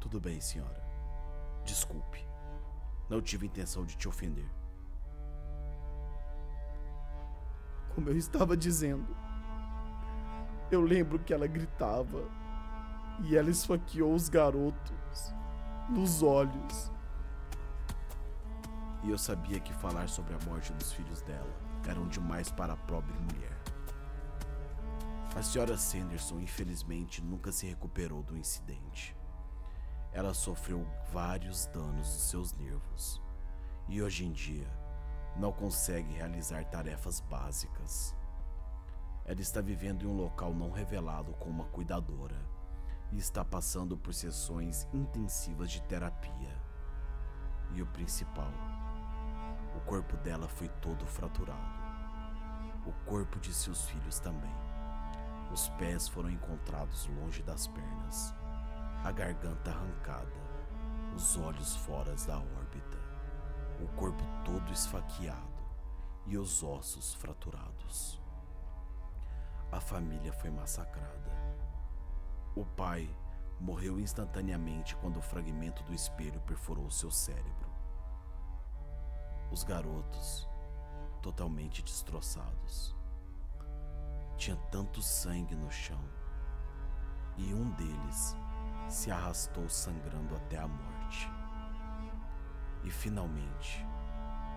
Tudo 0.00 0.20
bem, 0.20 0.40
senhora. 0.40 0.80
Desculpe. 1.64 2.26
Não 3.08 3.20
tive 3.20 3.46
intenção 3.46 3.84
de 3.84 3.96
te 3.96 4.08
ofender. 4.08 4.48
Como 7.94 8.08
eu 8.08 8.16
estava 8.16 8.56
dizendo, 8.56 9.14
eu 10.70 10.80
lembro 10.80 11.18
que 11.18 11.34
ela 11.34 11.46
gritava 11.46 12.24
e 13.24 13.36
ela 13.36 13.50
esfaqueou 13.50 14.14
os 14.14 14.28
garotos 14.28 15.34
nos 15.90 16.22
olhos. 16.22 16.90
E 19.02 19.10
eu 19.10 19.18
sabia 19.18 19.58
que 19.58 19.72
falar 19.74 20.08
sobre 20.08 20.34
a 20.34 20.38
morte 20.46 20.72
dos 20.74 20.92
filhos 20.92 21.20
dela 21.22 21.52
eram 21.88 22.06
demais 22.06 22.50
para 22.50 22.74
a 22.74 22.76
pobre 22.76 23.12
mulher. 23.18 23.58
A 25.34 25.42
senhora 25.42 25.76
Sanderson, 25.76 26.40
infelizmente, 26.40 27.22
nunca 27.22 27.50
se 27.50 27.66
recuperou 27.66 28.22
do 28.22 28.36
incidente. 28.36 29.16
ela 30.12 30.34
sofreu 30.34 30.84
vários 31.12 31.66
danos 31.66 32.08
nos 32.08 32.28
seus 32.28 32.52
nervos 32.52 33.22
e 33.88 34.02
hoje 34.02 34.26
em 34.26 34.32
dia 34.32 34.66
não 35.36 35.52
consegue 35.52 36.12
realizar 36.14 36.64
tarefas 36.64 37.20
básicas. 37.20 38.14
Ela 39.24 39.40
está 39.40 39.60
vivendo 39.60 40.02
em 40.02 40.08
um 40.08 40.16
local 40.16 40.52
não 40.52 40.72
revelado 40.72 41.32
com 41.34 41.48
uma 41.48 41.64
cuidadora 41.66 42.49
e 43.12 43.18
está 43.18 43.44
passando 43.44 43.96
por 43.96 44.14
sessões 44.14 44.86
intensivas 44.92 45.70
de 45.70 45.82
terapia. 45.82 46.60
E 47.72 47.82
o 47.82 47.86
principal, 47.86 48.52
o 49.76 49.80
corpo 49.80 50.16
dela 50.18 50.48
foi 50.48 50.68
todo 50.80 51.06
fraturado. 51.06 51.80
O 52.86 52.92
corpo 53.04 53.38
de 53.38 53.52
seus 53.52 53.86
filhos 53.86 54.18
também. 54.18 54.54
Os 55.52 55.68
pés 55.70 56.08
foram 56.08 56.30
encontrados 56.30 57.06
longe 57.08 57.42
das 57.42 57.66
pernas, 57.66 58.34
a 59.04 59.10
garganta 59.10 59.70
arrancada, 59.70 60.40
os 61.14 61.36
olhos 61.36 61.74
fora 61.76 62.14
da 62.26 62.38
órbita, 62.38 62.98
o 63.80 63.88
corpo 63.96 64.22
todo 64.44 64.72
esfaqueado 64.72 65.50
e 66.26 66.38
os 66.38 66.62
ossos 66.62 67.14
fraturados. 67.14 68.20
A 69.72 69.80
família 69.80 70.32
foi 70.32 70.50
massacrada. 70.50 71.49
O 72.54 72.64
pai 72.64 73.08
morreu 73.60 74.00
instantaneamente 74.00 74.96
quando 74.96 75.18
o 75.18 75.22
fragmento 75.22 75.82
do 75.84 75.94
espelho 75.94 76.40
perfurou 76.40 76.90
seu 76.90 77.10
cérebro. 77.10 77.70
Os 79.50 79.62
garotos, 79.62 80.48
totalmente 81.20 81.82
destroçados. 81.82 82.96
Tinha 84.36 84.56
tanto 84.70 85.02
sangue 85.02 85.54
no 85.54 85.70
chão 85.70 86.02
e 87.36 87.54
um 87.54 87.70
deles 87.70 88.36
se 88.88 89.10
arrastou 89.10 89.68
sangrando 89.68 90.34
até 90.34 90.58
a 90.58 90.66
morte. 90.66 91.30
E 92.82 92.90
finalmente 92.90 93.84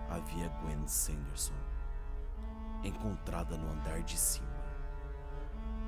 havia 0.08 0.48
Gwen 0.48 0.86
Sanderson, 0.86 1.54
encontrada 2.82 3.56
no 3.56 3.70
andar 3.70 4.02
de 4.02 4.18
cima, 4.18 4.53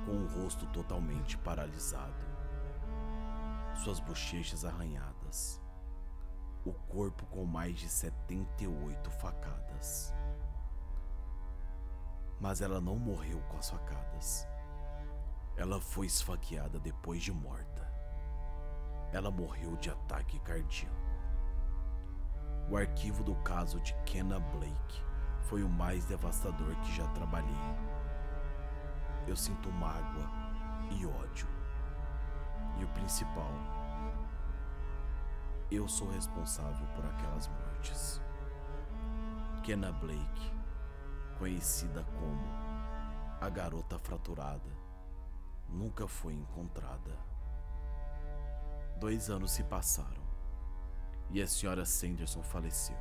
com 0.07 0.13
o 0.13 0.27
rosto 0.27 0.67
totalmente 0.69 1.37
paralisado, 1.37 2.25
suas 3.85 4.01
bochechas 4.01 4.65
arranhadas, 4.65 5.61
o 6.65 6.73
corpo 6.73 7.27
com 7.27 7.45
mais 7.45 7.79
de 7.79 7.89
78 7.89 9.11
facadas 9.11 10.15
mas 12.41 12.61
ela 12.61 12.81
não 12.81 12.97
morreu 12.97 13.41
com 13.49 13.57
as 13.57 13.71
facadas. 13.71 14.47
Ela 15.57 15.81
foi 15.81 16.07
esfaqueada 16.07 16.79
depois 16.79 17.23
de 17.23 17.33
morta. 17.33 17.91
Ela 19.13 19.31
morreu 19.31 19.77
de 19.77 19.91
ataque 19.91 20.39
cardíaco. 20.41 20.95
O 22.69 22.77
arquivo 22.77 23.23
do 23.23 23.35
caso 23.37 23.81
de 23.81 23.95
Kenna 24.05 24.39
Blake 24.39 25.03
foi 25.43 25.63
o 25.63 25.69
mais 25.69 26.05
devastador 26.05 26.75
que 26.81 26.95
já 26.95 27.07
trabalhei. 27.09 27.96
Eu 29.27 29.37
sinto 29.37 29.71
mágoa 29.71 30.31
e 30.91 31.07
ódio. 31.07 31.49
E 32.79 32.85
o 32.85 32.89
principal, 32.89 33.51
eu 35.71 35.89
sou 35.89 36.11
responsável 36.11 36.87
por 36.95 37.05
aquelas 37.07 37.49
mortes. 37.49 38.21
Kenna 39.63 39.91
Blake 39.93 40.57
conhecida 41.39 42.05
como 42.19 42.67
a 43.41 43.49
garota 43.49 43.99
fraturada, 43.99 44.71
nunca 45.69 46.09
foi 46.09 46.35
encontrada. 46.35 47.17
Dois 48.99 49.29
anos 49.29 49.53
se 49.53 49.63
passaram 49.65 50.25
e 51.31 51.43
a 51.43 51.47
senhora 51.47 51.85
Sanderson 51.85 52.43
faleceu. 52.43 52.97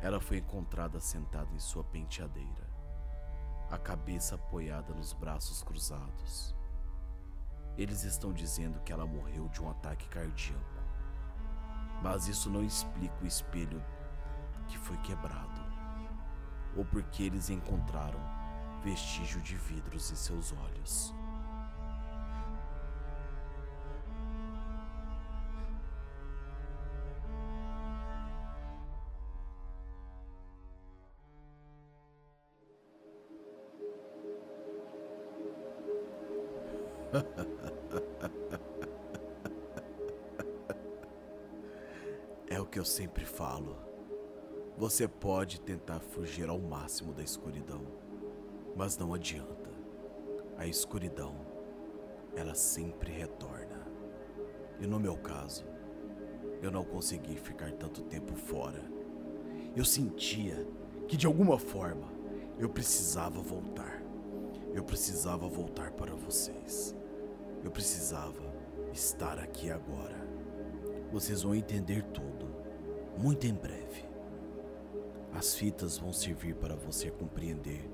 Ela 0.00 0.20
foi 0.20 0.38
encontrada 0.38 1.00
sentada 1.00 1.52
em 1.52 1.58
sua 1.58 1.82
penteadeira, 1.82 2.68
a 3.70 3.78
cabeça 3.78 4.34
apoiada 4.34 4.94
nos 4.94 5.12
braços 5.12 5.62
cruzados. 5.62 6.54
Eles 7.76 8.02
estão 8.02 8.32
dizendo 8.32 8.80
que 8.80 8.92
ela 8.92 9.06
morreu 9.06 9.48
de 9.48 9.62
um 9.62 9.70
ataque 9.70 10.08
cardíaco, 10.08 10.82
mas 12.02 12.28
isso 12.28 12.50
não 12.50 12.64
explica 12.64 13.22
o 13.22 13.26
espelho 13.26 13.84
que 14.66 14.78
foi 14.78 14.96
quebrado 14.98 15.68
ou 16.76 16.84
porque 16.84 17.24
eles 17.24 17.50
encontraram 17.50 18.20
vestígio 18.82 19.40
de 19.40 19.56
vidros 19.56 20.10
em 20.12 20.14
seus 20.14 20.52
olhos. 20.52 21.14
Você 44.88 45.06
pode 45.06 45.60
tentar 45.60 46.00
fugir 46.00 46.48
ao 46.48 46.58
máximo 46.58 47.12
da 47.12 47.22
escuridão, 47.22 47.82
mas 48.74 48.96
não 48.96 49.12
adianta. 49.12 49.68
A 50.56 50.66
escuridão, 50.66 51.34
ela 52.34 52.54
sempre 52.54 53.12
retorna. 53.12 53.86
E 54.80 54.86
no 54.86 54.98
meu 54.98 55.14
caso, 55.18 55.66
eu 56.62 56.70
não 56.70 56.82
consegui 56.82 57.36
ficar 57.36 57.70
tanto 57.72 58.00
tempo 58.04 58.34
fora. 58.34 58.82
Eu 59.76 59.84
sentia 59.84 60.66
que 61.06 61.18
de 61.18 61.26
alguma 61.26 61.58
forma 61.58 62.08
eu 62.58 62.70
precisava 62.70 63.42
voltar. 63.42 64.02
Eu 64.72 64.84
precisava 64.84 65.46
voltar 65.46 65.90
para 65.90 66.14
vocês. 66.14 66.96
Eu 67.62 67.70
precisava 67.70 68.40
estar 68.90 69.38
aqui 69.38 69.70
agora. 69.70 70.16
Vocês 71.12 71.42
vão 71.42 71.54
entender 71.54 72.02
tudo 72.04 72.48
muito 73.18 73.46
em 73.46 73.52
breve. 73.52 74.07
As 75.32 75.54
fitas 75.54 75.98
vão 75.98 76.12
servir 76.12 76.54
para 76.54 76.74
você 76.74 77.10
compreender 77.10 77.88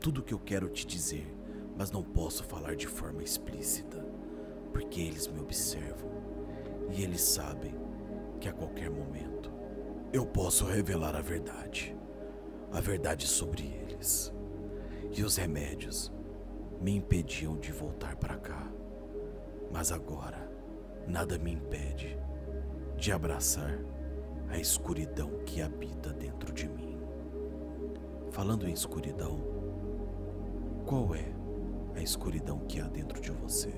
tudo 0.00 0.20
o 0.20 0.22
que 0.22 0.32
eu 0.32 0.38
quero 0.38 0.68
te 0.68 0.86
dizer, 0.86 1.26
mas 1.76 1.90
não 1.90 2.02
posso 2.02 2.44
falar 2.44 2.76
de 2.76 2.86
forma 2.86 3.22
explícita, 3.22 4.04
porque 4.72 5.00
eles 5.00 5.26
me 5.26 5.40
observam 5.40 6.10
e 6.90 7.02
eles 7.02 7.20
sabem 7.20 7.74
que 8.40 8.48
a 8.48 8.52
qualquer 8.52 8.90
momento 8.90 9.50
eu 10.12 10.24
posso 10.24 10.64
revelar 10.64 11.16
a 11.16 11.20
verdade, 11.20 11.96
a 12.72 12.80
verdade 12.80 13.26
sobre 13.26 13.64
eles. 13.64 14.32
E 15.10 15.22
os 15.22 15.36
remédios 15.36 16.12
me 16.80 16.94
impediam 16.94 17.56
de 17.58 17.72
voltar 17.72 18.16
para 18.16 18.36
cá, 18.36 18.70
mas 19.72 19.90
agora 19.90 20.50
nada 21.06 21.38
me 21.38 21.52
impede 21.52 22.18
de 22.96 23.12
abraçar 23.12 23.78
a 24.48 24.58
escuridão 24.58 25.30
que 25.44 25.60
habita 25.60 26.12
dentro 26.12 26.52
de 26.52 26.68
mim. 26.68 26.96
Falando 28.30 28.68
em 28.68 28.72
escuridão, 28.72 29.38
qual 30.84 31.14
é 31.14 31.32
a 31.94 32.02
escuridão 32.02 32.60
que 32.60 32.80
há 32.80 32.86
dentro 32.86 33.20
de 33.20 33.30
você? 33.32 33.72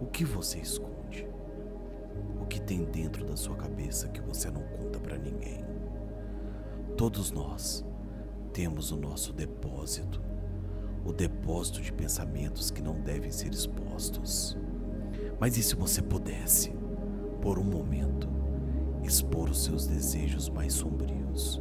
O 0.00 0.06
que 0.06 0.24
você 0.24 0.58
esconde? 0.58 1.28
O 2.40 2.46
que 2.46 2.60
tem 2.60 2.84
dentro 2.84 3.24
da 3.24 3.36
sua 3.36 3.56
cabeça 3.56 4.08
que 4.08 4.20
você 4.20 4.50
não 4.50 4.62
conta 4.62 4.98
para 4.98 5.18
ninguém? 5.18 5.64
Todos 6.96 7.30
nós 7.30 7.84
temos 8.52 8.90
o 8.92 8.96
nosso 8.96 9.32
depósito, 9.32 10.22
o 11.04 11.12
depósito 11.12 11.80
de 11.80 11.92
pensamentos 11.92 12.70
que 12.70 12.82
não 12.82 13.00
devem 13.00 13.30
ser 13.30 13.52
expostos. 13.52 14.56
Mas 15.38 15.56
e 15.56 15.62
se 15.62 15.74
você 15.74 16.02
pudesse, 16.02 16.72
por 17.40 17.58
um 17.58 17.64
momento, 17.64 18.28
expor 19.04 19.48
os 19.48 19.64
seus 19.64 19.86
desejos 19.86 20.48
mais 20.48 20.74
sombrios, 20.74 21.60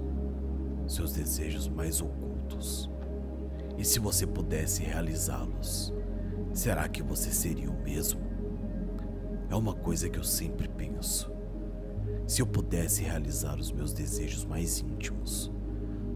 seus 0.88 1.14
desejos 1.14 1.68
mais 1.68 2.02
ocultos. 2.02 2.90
E 3.78 3.86
se 3.86 4.00
você 4.00 4.28
pudesse 4.28 4.84
realizá-los, 4.84 5.94
será 6.54 6.88
que 6.88 7.02
você 7.02 7.32
seria 7.32 7.70
o 7.70 7.82
mesmo? 7.82 8.22
É 9.50 9.56
uma 9.56 9.74
coisa 9.74 10.10
que 10.10 10.20
eu 10.20 10.24
sempre 10.24 10.68
penso. 10.68 11.32
Se 12.28 12.42
eu 12.42 12.48
pudesse 12.48 13.04
realizar 13.04 13.58
os 13.58 13.72
meus 13.72 13.94
desejos 13.94 14.46
mais 14.46 14.80
íntimos, 14.80 15.52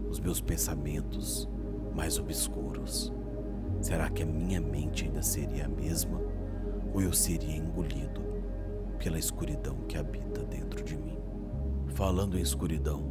os 0.08 0.20
meus 0.20 0.40
pensamentos 0.40 1.48
mais 1.94 2.18
obscuros, 2.18 3.12
será 3.80 4.10
que 4.10 4.22
a 4.22 4.26
minha 4.26 4.60
mente 4.60 5.04
ainda 5.04 5.22
seria 5.22 5.66
a 5.66 5.68
mesma 5.68 6.20
ou 6.92 7.02
eu 7.02 7.12
seria 7.12 7.56
engolido 7.56 8.23
pela 8.98 9.18
escuridão 9.18 9.76
que 9.88 9.98
habita 9.98 10.44
dentro 10.44 10.82
de 10.82 10.96
mim? 10.96 11.18
Falando 11.88 12.38
em 12.38 12.42
escuridão, 12.42 13.02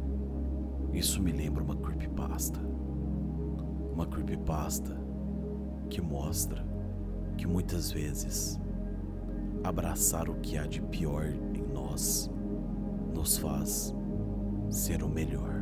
isso 0.92 1.22
me 1.22 1.32
lembra 1.32 1.62
uma 1.62 1.76
creepypasta. 1.76 2.60
Uma 3.92 4.06
creepypasta 4.06 4.96
que 5.88 6.00
mostra 6.00 6.64
que 7.36 7.46
muitas 7.46 7.90
vezes 7.90 8.60
abraçar 9.62 10.28
o 10.28 10.34
que 10.36 10.58
há 10.58 10.66
de 10.66 10.80
pior 10.82 11.26
em 11.26 11.62
nós 11.72 12.30
nos 13.14 13.38
faz 13.38 13.94
ser 14.70 15.02
o 15.02 15.08
melhor. 15.08 15.53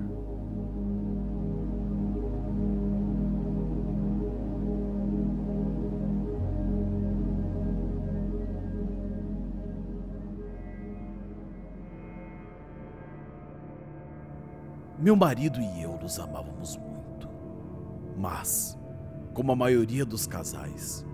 Meu 15.02 15.16
marido 15.16 15.60
e 15.60 15.82
eu 15.82 15.98
nos 16.00 16.20
amávamos 16.20 16.76
muito, 16.76 17.28
mas, 18.16 18.78
como 19.34 19.50
a 19.50 19.56
maioria 19.56 20.04
dos 20.04 20.28
casais, 20.28 21.04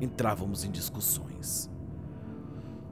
entrávamos 0.00 0.64
em 0.64 0.70
discussões. 0.70 1.70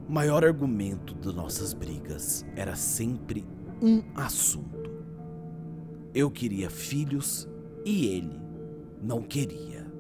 O 0.07 0.13
maior 0.13 0.45
argumento 0.45 1.15
de 1.15 1.35
nossas 1.35 1.73
brigas 1.73 2.45
era 2.55 2.77
sempre 2.77 3.47
um 3.81 4.03
assunto. 4.15 4.91
Eu 6.13 6.31
queria 6.31 6.69
filhos 6.69 7.49
e 7.83 8.05
ele 8.05 8.39
não 9.03 9.23
queria. 9.23 9.91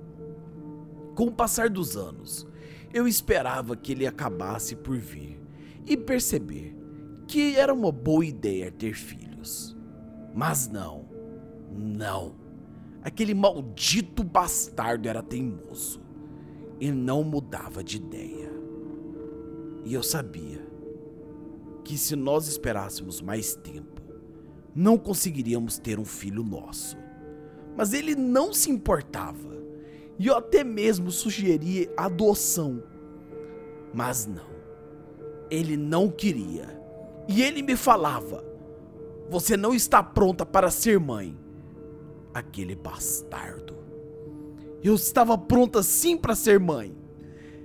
Com 1.14 1.28
o 1.28 1.32
passar 1.32 1.70
dos 1.70 1.97
anos, 1.97 2.47
eu 2.93 3.09
esperava 3.09 3.74
que 3.74 3.93
ele 3.93 4.07
acabasse 4.07 4.76
por 4.76 4.99
vir 4.99 5.41
e 5.87 5.97
perceber 5.97 6.76
que 7.26 7.57
era 7.57 7.72
uma 7.72 7.91
boa 7.91 8.26
ideia 8.26 8.70
ter 8.70 8.93
filhos. 8.93 9.76
Mas 10.37 10.68
não, 10.68 11.07
não. 11.72 12.34
Aquele 13.03 13.32
maldito 13.32 14.22
bastardo 14.22 15.09
era 15.09 15.22
teimoso 15.22 15.99
e 16.78 16.93
não 16.93 17.24
mudava 17.24 17.82
de 17.82 17.97
ideia. 17.97 18.53
E 19.82 19.95
eu 19.95 20.03
sabia 20.03 20.61
que 21.82 21.97
se 21.97 22.14
nós 22.14 22.49
esperássemos 22.49 23.22
mais 23.22 23.55
tempo, 23.55 24.03
não 24.74 24.99
conseguiríamos 24.99 25.78
ter 25.78 25.99
um 25.99 26.05
filho 26.05 26.45
nosso. 26.45 26.99
Mas 27.74 27.95
ele 27.95 28.14
não 28.14 28.53
se 28.53 28.70
importava. 28.70 29.57
E 30.18 30.26
eu 30.26 30.37
até 30.37 30.62
mesmo 30.62 31.11
sugeri 31.11 31.89
adoção. 31.97 32.82
Mas 33.95 34.26
não. 34.26 34.51
Ele 35.51 35.78
não 35.78 36.11
queria. 36.11 36.78
E 37.26 37.43
ele 37.43 37.62
me 37.62 37.74
falava: 37.74 38.45
você 39.29 39.57
não 39.57 39.74
está 39.74 40.03
pronta 40.03 40.47
para 40.47 40.70
ser 40.70 41.01
mãe. 41.01 41.37
Aquele 42.33 42.77
bastardo. 42.77 43.74
Eu 44.83 44.95
estava 44.95 45.37
pronta 45.37 45.83
sim 45.83 46.16
para 46.16 46.35
ser 46.35 46.61
mãe. 46.61 46.97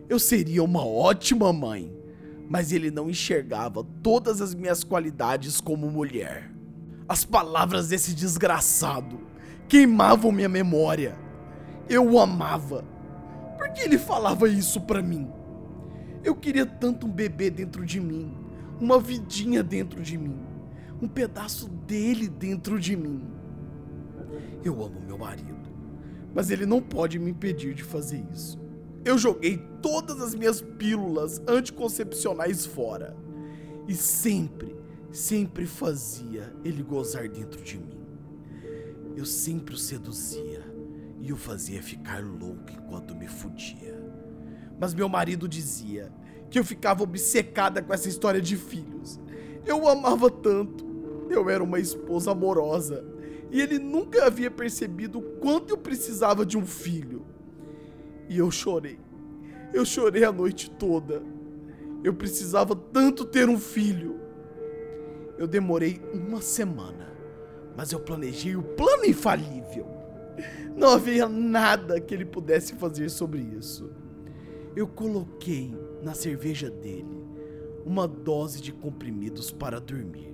Eu 0.10 0.18
seria 0.18 0.64
uma 0.64 0.86
ótima 0.86 1.54
mãe. 1.54 1.96
Mas 2.50 2.72
ele 2.72 2.90
não 2.90 3.10
enxergava 3.10 3.84
todas 4.02 4.42
as 4.42 4.54
minhas 4.54 4.84
qualidades 4.84 5.62
como 5.62 5.90
mulher. 5.90 6.52
As 7.08 7.24
palavras 7.24 7.90
desse 7.90 8.14
desgraçado 8.14 9.20
queimavam 9.70 10.32
minha 10.32 10.50
memória. 10.50 11.16
Eu 11.88 12.10
o 12.10 12.20
amava. 12.20 12.84
Por 13.58 13.72
que 13.72 13.82
ele 13.82 13.98
falava 13.98 14.50
isso 14.50 14.82
para 14.82 15.02
mim? 15.02 15.30
Eu 16.24 16.36
queria 16.36 16.66
tanto 16.66 17.06
um 17.06 17.12
bebê 17.12 17.50
dentro 17.50 17.86
de 17.86 18.00
mim, 18.00 18.36
uma 18.80 19.00
vidinha 19.00 19.64
dentro 19.64 20.02
de 20.02 20.18
mim 20.18 20.51
um 21.02 21.08
pedaço 21.08 21.68
dele 21.68 22.30
dentro 22.30 22.80
de 22.80 22.96
mim. 22.96 23.28
Eu 24.64 24.84
amo 24.84 25.02
meu 25.02 25.18
marido, 25.18 25.70
mas 26.34 26.52
ele 26.52 26.66
não 26.66 26.82
pode 26.82 27.18
me 27.18 27.32
impedir 27.32 27.74
de 27.74 27.84
fazer 27.84 28.24
isso. 28.32 28.60
Eu 29.04 29.18
joguei 29.18 29.58
todas 29.82 30.22
as 30.22 30.36
minhas 30.36 30.62
pílulas 30.62 31.42
anticoncepcionais 31.48 32.66
fora 32.66 33.18
e 33.88 33.96
sempre, 33.96 34.76
sempre 35.12 35.66
fazia 35.66 36.54
ele 36.64 36.84
gozar 36.84 37.28
dentro 37.28 37.64
de 37.64 37.80
mim. 37.80 38.00
Eu 39.16 39.26
sempre 39.26 39.74
o 39.74 39.78
seduzia 39.78 40.64
e 41.20 41.34
o 41.34 41.36
fazia 41.36 41.82
ficar 41.82 42.24
louco 42.24 42.72
enquanto 42.72 43.16
me 43.16 43.28
fudia. 43.28 44.00
Mas 44.80 44.94
meu 44.94 45.10
marido 45.10 45.48
dizia 45.48 46.12
que 46.50 46.60
eu 46.60 46.64
ficava 46.64 47.04
obcecada 47.04 47.82
com 47.82 47.94
essa 47.94 48.08
história 48.08 48.42
de 48.42 48.56
filhos. 48.56 49.20
Eu 49.66 49.84
o 49.84 49.90
amava 49.90 50.30
tanto 50.30 50.91
eu 51.34 51.50
era 51.50 51.64
uma 51.64 51.80
esposa 51.80 52.32
amorosa 52.32 53.04
e 53.52 53.60
ele 53.60 53.78
nunca 53.78 54.26
havia 54.26 54.50
percebido 54.50 55.20
o 55.20 55.22
quanto 55.22 55.72
eu 55.72 55.78
precisava 55.78 56.46
de 56.46 56.58
um 56.58 56.66
filho. 56.66 57.26
E 58.30 58.38
eu 58.38 58.50
chorei. 58.50 58.98
Eu 59.74 59.86
chorei 59.86 60.24
a 60.24 60.32
noite 60.32 60.70
toda. 60.70 61.22
Eu 62.04 62.14
precisava 62.14 62.76
tanto 62.76 63.26
ter 63.26 63.50
um 63.50 63.60
filho. 63.60 64.20
Eu 65.38 65.48
demorei 65.48 66.02
uma 66.14 66.42
semana, 66.42 67.12
mas 67.76 67.92
eu 67.92 68.00
planejei 68.00 68.56
o 68.56 68.64
plano 68.64 69.06
infalível. 69.06 69.86
Não 70.76 70.90
havia 70.90 71.28
nada 71.28 72.00
que 72.00 72.14
ele 72.14 72.26
pudesse 72.26 72.76
fazer 72.76 73.10
sobre 73.10 73.42
isso. 73.42 73.92
Eu 74.76 74.88
coloquei 74.88 75.76
na 76.02 76.14
cerveja 76.14 76.70
dele 76.70 77.22
uma 77.86 78.08
dose 78.08 78.62
de 78.62 78.72
comprimidos 78.72 79.52
para 79.52 79.80
dormir 79.80 80.31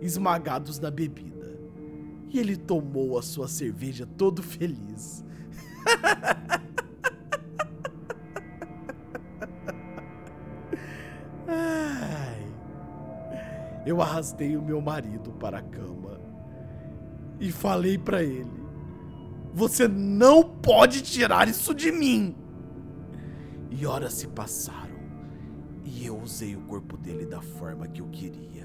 esmagados 0.00 0.78
na 0.78 0.90
bebida. 0.90 1.58
E 2.28 2.38
ele 2.38 2.56
tomou 2.56 3.18
a 3.18 3.22
sua 3.22 3.48
cerveja 3.48 4.06
todo 4.06 4.42
feliz. 4.42 5.24
Eu 13.86 14.00
arrastei 14.00 14.56
o 14.56 14.62
meu 14.62 14.80
marido 14.80 15.32
para 15.32 15.58
a 15.58 15.62
cama 15.62 16.20
e 17.40 17.50
falei 17.50 17.98
para 17.98 18.22
ele: 18.22 18.62
Você 19.52 19.88
não 19.88 20.44
pode 20.44 21.02
tirar 21.02 21.48
isso 21.48 21.74
de 21.74 21.90
mim. 21.90 22.36
E 23.70 23.86
horas 23.86 24.12
se 24.14 24.28
passaram 24.28 25.00
e 25.84 26.06
eu 26.06 26.18
usei 26.18 26.54
o 26.54 26.60
corpo 26.62 26.96
dele 26.96 27.26
da 27.26 27.40
forma 27.40 27.88
que 27.88 28.00
eu 28.00 28.08
queria. 28.08 28.59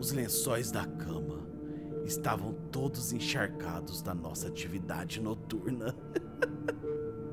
Os 0.00 0.12
lençóis 0.12 0.70
da 0.70 0.86
cama 0.86 1.46
estavam 2.06 2.54
todos 2.72 3.12
encharcados 3.12 4.00
da 4.00 4.14
nossa 4.14 4.48
atividade 4.48 5.20
noturna. 5.20 5.94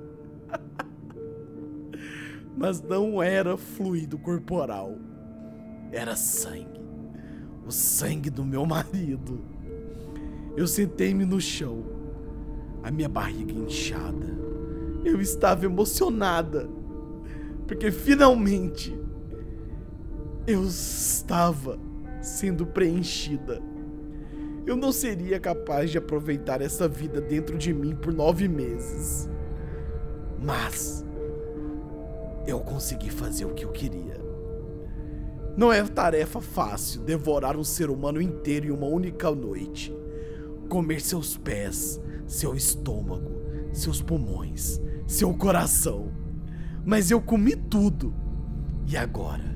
Mas 2.57 2.81
não 2.81 3.23
era 3.23 3.55
fluido 3.55 4.17
corporal, 4.17 4.97
era 5.93 6.13
sangue. 6.17 6.81
O 7.65 7.71
sangue 7.71 8.29
do 8.29 8.43
meu 8.43 8.65
marido. 8.65 9.39
Eu 10.57 10.67
sentei-me 10.67 11.23
no 11.23 11.39
chão, 11.39 11.85
a 12.83 12.91
minha 12.91 13.07
barriga 13.07 13.53
inchada. 13.53 14.37
Eu 15.05 15.21
estava 15.21 15.63
emocionada, 15.63 16.69
porque 17.65 17.91
finalmente 17.91 18.93
eu 20.45 20.65
estava 20.65 21.86
sendo 22.21 22.65
preenchida. 22.65 23.61
Eu 24.65 24.75
não 24.75 24.91
seria 24.91 25.39
capaz 25.39 25.89
de 25.89 25.97
aproveitar 25.97 26.61
essa 26.61 26.87
vida 26.87 27.21
dentro 27.21 27.57
de 27.57 27.73
mim 27.73 27.95
por 27.95 28.13
nove 28.13 28.47
meses. 28.47 29.29
Mas 30.37 31.05
eu 32.45 32.59
consegui 32.59 33.09
fazer 33.09 33.45
o 33.45 33.53
que 33.53 33.63
eu 33.63 33.71
queria. 33.71 34.17
Não 35.55 35.71
é 35.73 35.81
tarefa 35.83 36.39
fácil 36.39 37.01
devorar 37.01 37.57
um 37.57 37.63
ser 37.63 37.89
humano 37.89 38.21
inteiro 38.21 38.67
em 38.67 38.71
uma 38.71 38.85
única 38.85 39.31
noite. 39.31 39.95
Comer 40.69 41.01
seus 41.01 41.35
pés, 41.37 41.99
seu 42.27 42.53
estômago, 42.53 43.41
seus 43.71 44.01
pulmões, 44.01 44.81
seu 45.07 45.33
coração. 45.33 46.11
Mas 46.85 47.09
eu 47.09 47.21
comi 47.21 47.55
tudo. 47.55 48.13
E 48.85 48.95
agora? 48.95 49.46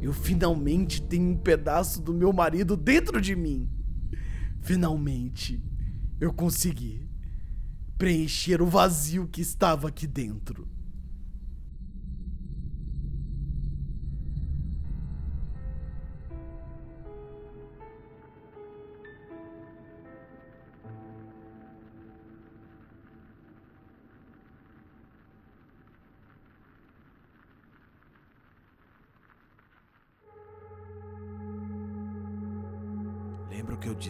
Eu 0.00 0.12
finalmente 0.12 1.02
tenho 1.02 1.30
um 1.30 1.36
pedaço 1.36 2.00
do 2.00 2.14
meu 2.14 2.32
marido 2.32 2.76
dentro 2.76 3.20
de 3.20 3.34
mim. 3.34 3.68
Finalmente, 4.60 5.62
eu 6.20 6.32
consegui 6.32 7.08
preencher 7.96 8.62
o 8.62 8.66
vazio 8.66 9.26
que 9.26 9.40
estava 9.40 9.88
aqui 9.88 10.06
dentro. 10.06 10.68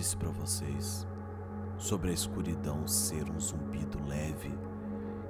Disse 0.08 0.16
para 0.16 0.30
vocês 0.30 1.06
sobre 1.76 2.08
a 2.08 2.14
escuridão 2.14 2.86
ser 2.86 3.28
um 3.30 3.38
zumbido 3.38 4.02
leve 4.06 4.50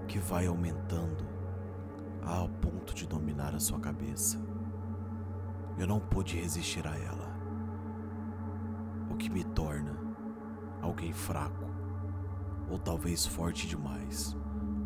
que 0.07 0.20
vai 0.20 0.47
aumentando 0.47 1.26
ao 2.22 2.49
ponto 2.49 2.95
de 2.95 3.05
dominar 3.05 3.57
a 3.57 3.59
sua 3.59 3.81
cabeça. 3.81 4.39
Eu 5.76 5.89
não 5.89 5.99
pude 5.99 6.37
resistir 6.37 6.87
a 6.87 6.97
ela, 6.97 7.29
o 9.11 9.16
que 9.16 9.29
me 9.29 9.43
torna 9.43 9.99
alguém 10.81 11.12
fraco 11.12 11.68
ou 12.70 12.79
talvez 12.79 13.26
forte 13.26 13.66
demais 13.66 14.37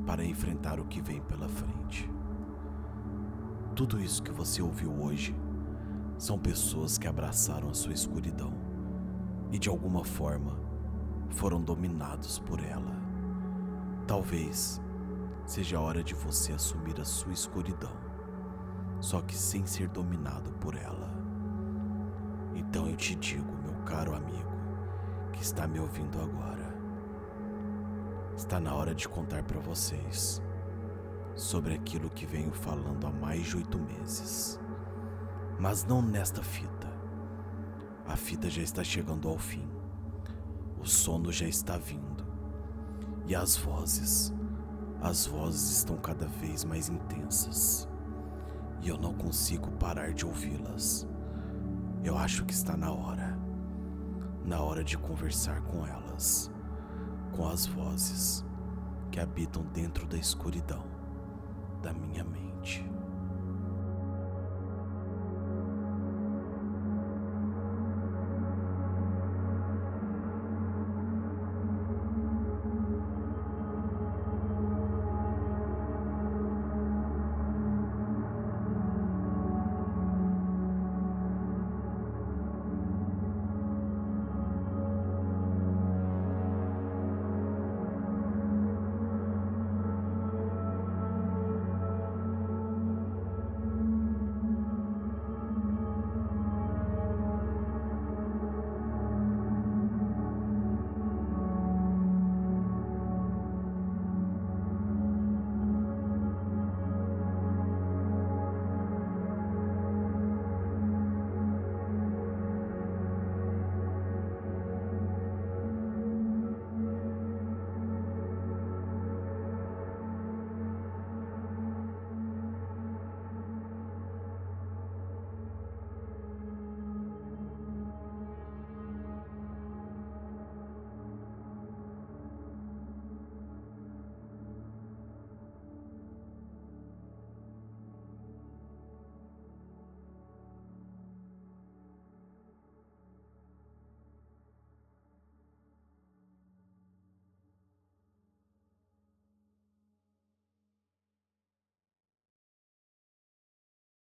para 0.07 0.25
enfrentar 0.25 0.81
o 0.81 0.87
que 0.87 1.03
vem 1.03 1.21
pela 1.21 1.51
frente. 1.51 2.11
Tudo 3.77 4.01
isso 4.01 4.23
que 4.23 4.33
você 4.33 4.63
ouviu 4.63 4.91
hoje 5.03 5.37
são 6.17 6.39
pessoas 6.39 6.97
que 6.97 7.07
abraçaram 7.07 7.69
a 7.69 7.75
sua 7.75 7.93
escuridão 7.93 8.72
e 9.53 9.59
de 9.59 9.69
alguma 9.69 10.03
forma 10.03 10.59
foram 11.29 11.61
dominados 11.61 12.39
por 12.39 12.59
ela. 12.59 12.97
Talvez 14.07 14.81
seja 15.45 15.77
a 15.77 15.81
hora 15.81 16.03
de 16.03 16.15
você 16.15 16.53
assumir 16.53 16.99
a 16.99 17.05
sua 17.05 17.33
escuridão, 17.33 17.93
só 18.99 19.21
que 19.21 19.37
sem 19.37 19.67
ser 19.67 19.89
dominado 19.89 20.51
por 20.55 20.75
ela. 20.75 21.13
Então 22.55 22.89
eu 22.89 22.97
te 22.97 23.15
digo, 23.15 23.53
meu 23.63 23.75
caro 23.85 24.15
amigo, 24.15 24.53
que 25.33 25.43
está 25.43 25.67
me 25.67 25.79
ouvindo 25.79 26.21
agora, 26.21 26.75
está 28.35 28.59
na 28.59 28.75
hora 28.75 28.95
de 28.95 29.09
contar 29.09 29.43
para 29.43 29.61
vocês 29.61 30.43
sobre 31.35 31.75
aquilo 31.75 32.11
que 32.11 32.27
venho 32.27 32.53
falando 32.53 33.07
há 33.07 33.11
mais 33.11 33.47
de 33.47 33.57
oito 33.57 33.79
meses. 33.79 34.59
Mas 35.59 35.85
não 35.85 36.03
nesta 36.03 36.43
fita. 36.43 36.92
A 38.07 38.17
fita 38.17 38.51
já 38.51 38.63
está 38.63 38.83
chegando 38.83 39.29
ao 39.29 39.39
fim. 39.39 39.69
O 40.79 40.87
sono 40.87 41.31
já 41.31 41.47
está 41.47 41.77
vindo. 41.79 42.27
E 43.27 43.35
as 43.35 43.57
vozes, 43.57 44.35
as 45.01 45.27
vozes 45.27 45.79
estão 45.79 45.97
cada 45.97 46.27
vez 46.27 46.65
mais 46.65 46.89
intensas. 46.89 47.89
E 48.83 48.89
eu 48.89 48.99
não 48.99 49.15
consigo 49.15 49.71
parar 49.73 50.13
de 50.13 50.27
ouvi-las. 50.27 51.07
Eu 52.03 52.19
acho 52.19 52.45
que 52.45 52.53
está 52.53 52.77
na 52.77 52.93
hora. 52.93 53.39
Na 54.45 54.61
hora 54.61 54.83
de 54.83 54.99
conversar 54.99 55.63
com 55.63 55.87
elas. 55.87 56.51
Com 57.31 57.49
as 57.49 57.67
vozes 57.67 58.45
que 59.11 59.21
habitam 59.21 59.63
dentro 59.73 60.07
da 60.07 60.17
escuridão 60.17 60.85
da 61.81 61.93
minha 61.93 62.25
mente. 62.25 62.92